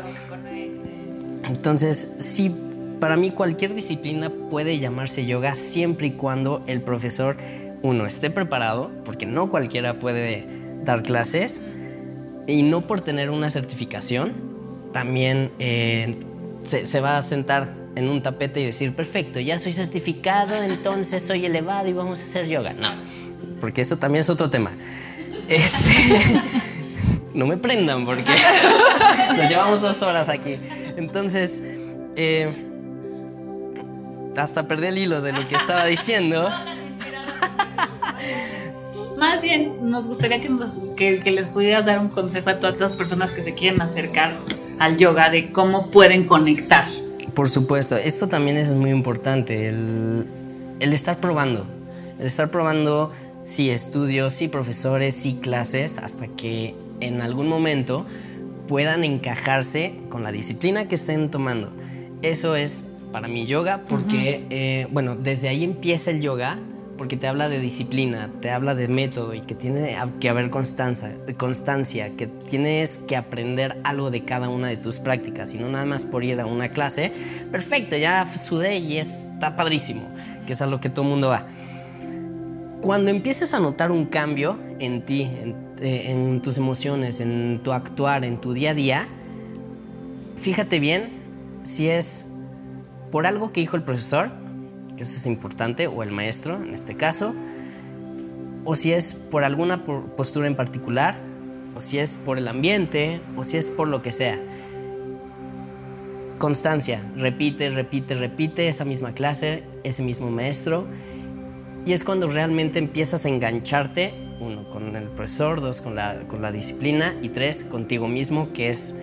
Entonces, 1.45 2.17
sí, 2.19 2.55
para 3.01 3.17
mí 3.17 3.31
cualquier 3.31 3.75
disciplina 3.75 4.31
puede 4.51 4.79
llamarse 4.79 5.27
yoga 5.27 5.55
siempre 5.55 6.09
y 6.09 6.11
cuando 6.13 6.63
el 6.67 6.83
profesor, 6.83 7.37
uno, 7.83 8.07
esté 8.07 8.31
preparado, 8.31 8.91
porque 9.05 9.27
no 9.27 9.51
cualquiera 9.51 9.99
puede 9.99 10.47
dar 10.85 11.03
clases, 11.03 11.63
y 12.47 12.63
no 12.63 12.87
por 12.87 13.01
tener 13.01 13.31
una 13.31 13.51
certificación, 13.51 14.33
también 14.93 15.51
eh, 15.59 16.17
se, 16.65 16.87
se 16.87 17.01
va 17.01 17.19
a 17.19 17.23
sentar 17.23 17.75
en 17.97 18.09
un 18.09 18.23
tapete 18.23 18.61
y 18.61 18.67
decir, 18.67 18.95
perfecto, 18.95 19.41
ya 19.41 19.59
soy 19.59 19.73
certificado, 19.73 20.63
entonces 20.63 21.23
soy 21.23 21.47
elevado 21.47 21.89
y 21.89 21.93
vamos 21.93 22.21
a 22.21 22.23
hacer 22.23 22.47
yoga. 22.47 22.73
No, 22.75 22.91
porque 23.61 23.81
eso 23.81 23.97
también 23.97 24.21
es 24.21 24.31
otro 24.31 24.51
tema. 24.51 24.73
Este, 25.49 26.43
no 27.35 27.47
me 27.47 27.57
prendan 27.57 28.05
porque 28.05 28.25
nos 29.37 29.49
llevamos 29.49 29.81
dos 29.81 30.03
horas 30.03 30.29
aquí. 30.29 30.57
Entonces, 30.97 31.65
eh, 32.17 32.51
hasta 34.37 34.69
perdí 34.69 34.87
el 34.89 34.99
hilo 34.99 35.21
de 35.21 35.33
lo 35.33 35.47
que 35.49 35.55
estaba 35.55 35.85
diciendo. 35.87 36.49
Más 39.19 39.41
bien, 39.41 39.91
nos 39.91 40.07
gustaría 40.07 40.41
que, 40.41 40.51
que, 40.97 41.21
que, 41.21 41.31
les 41.31 41.49
pudieras 41.49 41.87
dar 41.87 41.99
un 41.99 42.09
consejo 42.09 42.51
a 42.51 42.59
todas 42.59 42.77
esas 42.77 42.93
personas 42.93 43.33
que 43.33 43.43
se 43.43 43.55
quieren 43.55 43.81
acercar 43.81 44.35
al 44.79 44.99
yoga 44.99 45.31
de 45.31 45.51
cómo 45.53 45.91
pueden 45.91 46.25
conectar. 46.25 46.85
Por 47.35 47.49
supuesto, 47.49 47.97
esto 47.97 48.29
también 48.29 48.57
es 48.57 48.73
muy 48.73 48.91
importante, 48.91 49.69
el, 49.69 50.27
estar 50.81 51.19
probando, 51.19 51.67
el 52.19 52.27
estar 52.27 52.51
probando 52.51 53.13
sí 53.45 53.71
estudios, 53.71 54.33
sí 54.33 54.49
profesores, 54.49 55.15
sí 55.15 55.39
clases, 55.41 55.99
hasta 55.99 56.29
que 56.29 56.75
en 57.01 57.21
algún 57.21 57.47
momento 57.47 58.07
puedan 58.69 59.05
encajarse 59.05 60.01
con 60.09 60.23
la 60.23 60.33
disciplina 60.33 60.89
que 60.89 60.95
estén 60.95 61.31
tomando. 61.31 61.71
Eso 62.23 62.57
es 62.57 62.89
para 63.17 63.29
mí 63.29 63.47
yoga, 63.47 63.81
porque, 63.89 64.45
eh, 64.51 64.89
bueno, 64.91 65.17
desde 65.17 65.49
ahí 65.49 65.65
empieza 65.65 66.11
el 66.11 66.21
yoga, 66.21 66.59
porque 66.99 67.17
te 67.17 67.27
habla 67.27 67.49
de 67.49 67.59
disciplina, 67.61 68.31
te 68.43 68.51
habla 68.51 68.75
de 68.75 68.89
método 68.89 69.33
y 69.33 69.41
que 69.41 69.55
tiene 69.55 69.97
que 70.21 70.29
haber 70.29 70.51
constancia, 70.51 71.17
constancia, 71.39 72.15
que 72.15 72.27
tienes 72.27 72.99
que 72.99 73.17
aprender 73.17 73.81
algo 73.85 74.11
de 74.11 74.27
cada 74.27 74.51
una 74.51 74.69
de 74.69 74.77
tus 74.77 74.99
prácticas 74.99 75.55
y 75.55 75.59
no 75.59 75.71
nada 75.71 75.87
más 75.87 76.05
por 76.05 76.25
ir 76.25 76.39
a 76.43 76.45
una 76.45 76.69
clase. 76.69 77.11
Perfecto, 77.51 77.97
ya 77.97 78.27
sudé 78.37 78.81
y 78.81 78.99
está 78.99 79.57
padrísimo, 79.57 80.03
que 80.47 80.53
es 80.53 80.61
a 80.61 80.67
lo 80.67 80.83
que 80.83 80.91
todo 80.91 81.07
el 81.07 81.11
mundo 81.13 81.29
va. 81.31 81.47
Cuando 82.83 83.11
empieces 83.11 83.55
a 83.55 83.61
notar 83.61 83.93
un 83.93 84.05
cambio 84.05 84.59
en 84.79 85.01
ti, 85.07 85.23
en, 85.23 85.57
eh, 85.81 86.11
en 86.11 86.43
tus 86.43 86.59
emociones, 86.59 87.21
en 87.21 87.63
tu 87.65 87.73
actuar, 87.73 88.27
en 88.27 88.43
tu 88.43 88.53
día 88.53 88.73
a 88.73 88.75
día, 88.75 89.07
fíjate 90.37 90.79
bien 90.81 91.25
si 91.63 91.89
es 91.89 92.27
por 93.11 93.27
algo 93.27 93.53
que 93.53 93.61
dijo 93.61 93.77
el 93.77 93.83
profesor, 93.83 94.31
que 94.97 95.03
eso 95.03 95.13
es 95.13 95.27
importante, 95.27 95.87
o 95.87 96.03
el 96.03 96.11
maestro 96.11 96.57
en 96.57 96.75
este 96.75 96.97
caso, 96.97 97.35
o 98.65 98.75
si 98.75 98.93
es 98.93 99.15
por 99.15 99.45
alguna 99.45 99.85
postura 99.85 100.47
en 100.47 100.57
particular, 100.57 101.17
o 101.77 101.81
si 101.81 101.99
es 101.99 102.17
por 102.17 102.39
el 102.39 102.49
ambiente, 102.49 103.21
o 103.37 103.45
si 103.45 103.57
es 103.57 103.69
por 103.69 103.89
lo 103.89 104.03
que 104.03 104.11
sea. 104.11 104.39
Constancia, 106.39 107.01
repite, 107.17 107.69
repite, 107.71 108.15
repite 108.15 108.69
esa 108.69 108.85
misma 108.85 109.13
clase, 109.13 109.63
ese 109.85 110.03
mismo 110.03 110.31
maestro, 110.31 110.87
y 111.87 111.93
es 111.93 112.03
cuando 112.03 112.29
realmente 112.29 112.79
empiezas 112.79 113.25
a 113.25 113.29
engancharte, 113.29 114.15
uno, 114.41 114.69
con 114.69 114.97
el 114.97 115.05
profesor, 115.05 115.61
dos, 115.61 115.81
con 115.81 115.95
la, 115.95 116.25
con 116.27 116.43
la 116.43 116.51
disciplina, 116.51 117.15
y 117.23 117.29
tres, 117.29 117.65
contigo 117.65 118.09
mismo, 118.09 118.53
que 118.53 118.71
es 118.71 118.99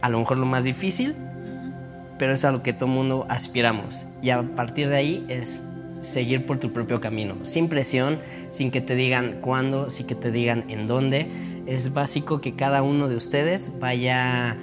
a 0.00 0.08
lo 0.08 0.18
mejor 0.18 0.38
lo 0.38 0.46
más 0.46 0.64
difícil, 0.64 1.14
pero 2.18 2.32
es 2.32 2.44
a 2.44 2.52
lo 2.52 2.62
que 2.62 2.72
todo 2.72 2.88
mundo 2.88 3.26
aspiramos. 3.28 4.06
Y 4.22 4.30
a 4.30 4.42
partir 4.42 4.88
de 4.88 4.96
ahí 4.96 5.26
es 5.28 5.64
seguir 6.00 6.46
por 6.46 6.58
tu 6.58 6.72
propio 6.72 7.00
camino, 7.00 7.36
sin 7.42 7.68
presión, 7.68 8.18
sin 8.50 8.70
que 8.70 8.80
te 8.80 8.94
digan 8.94 9.38
cuándo, 9.40 9.90
sin 9.90 10.06
que 10.06 10.14
te 10.14 10.30
digan 10.30 10.64
en 10.68 10.86
dónde. 10.86 11.30
Es 11.66 11.92
básico 11.92 12.40
que 12.40 12.54
cada 12.54 12.82
uno 12.82 13.08
de 13.08 13.16
ustedes 13.16 13.72
vaya 13.80 14.56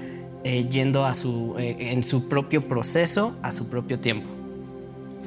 eh, 0.43 0.67
yendo 0.69 1.05
a 1.05 1.13
su, 1.13 1.55
eh, 1.57 1.75
en 1.91 2.03
su 2.03 2.29
propio 2.29 2.67
proceso, 2.67 3.35
a 3.41 3.51
su 3.51 3.69
propio 3.69 3.99
tiempo. 3.99 4.29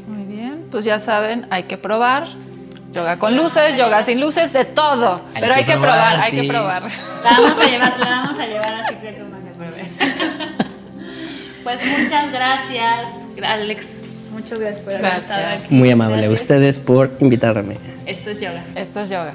Muy 0.09 0.25
bien, 0.25 0.67
pues 0.71 0.85
ya 0.85 1.01
saben, 1.01 1.47
hay 1.51 1.65
que 1.65 1.77
probar. 1.77 2.29
Yoga 2.93 3.19
con 3.19 3.37
luces, 3.37 3.77
yoga 3.77 4.03
sin 4.03 4.21
luces, 4.21 4.53
de 4.53 4.65
todo. 4.65 5.15
Hay 5.35 5.41
Pero 5.41 5.55
que 5.55 5.61
hay 5.61 5.65
que 5.65 5.73
probar, 5.73 6.15
probar, 6.15 6.21
hay 6.21 6.33
que 6.33 6.45
probar. 6.45 6.83
La 7.25 7.31
vamos 7.31 7.59
a 7.59 7.65
llevar, 7.69 7.99
la 7.99 8.07
vamos 8.07 8.39
a 8.39 8.47
llevar 8.47 8.75
a 8.75 8.89
Secret 8.89 9.19
Room 9.19 9.35
a 9.35 9.39
que 9.45 9.51
pruebe. 9.51 9.83
Pues 11.67 11.81
muchas 11.99 12.31
gracias, 12.31 13.07
Alex. 13.45 13.87
Muchas 14.33 14.61
gracias 14.61 14.81
por 14.85 14.93
haber 14.93 15.03
Gracias. 15.03 15.23
estado 15.25 15.65
aquí. 15.65 15.75
Muy 15.75 15.91
amable 15.91 16.15
a 16.19 16.29
Gracias. 16.29 16.43
ustedes 16.43 16.79
por 16.79 17.11
invitarme. 17.19 17.77
Esto 18.07 18.31
es 18.31 18.41
yoga. 18.41 18.63
Esto 18.77 19.01
es 19.01 19.09
yoga. 19.09 19.35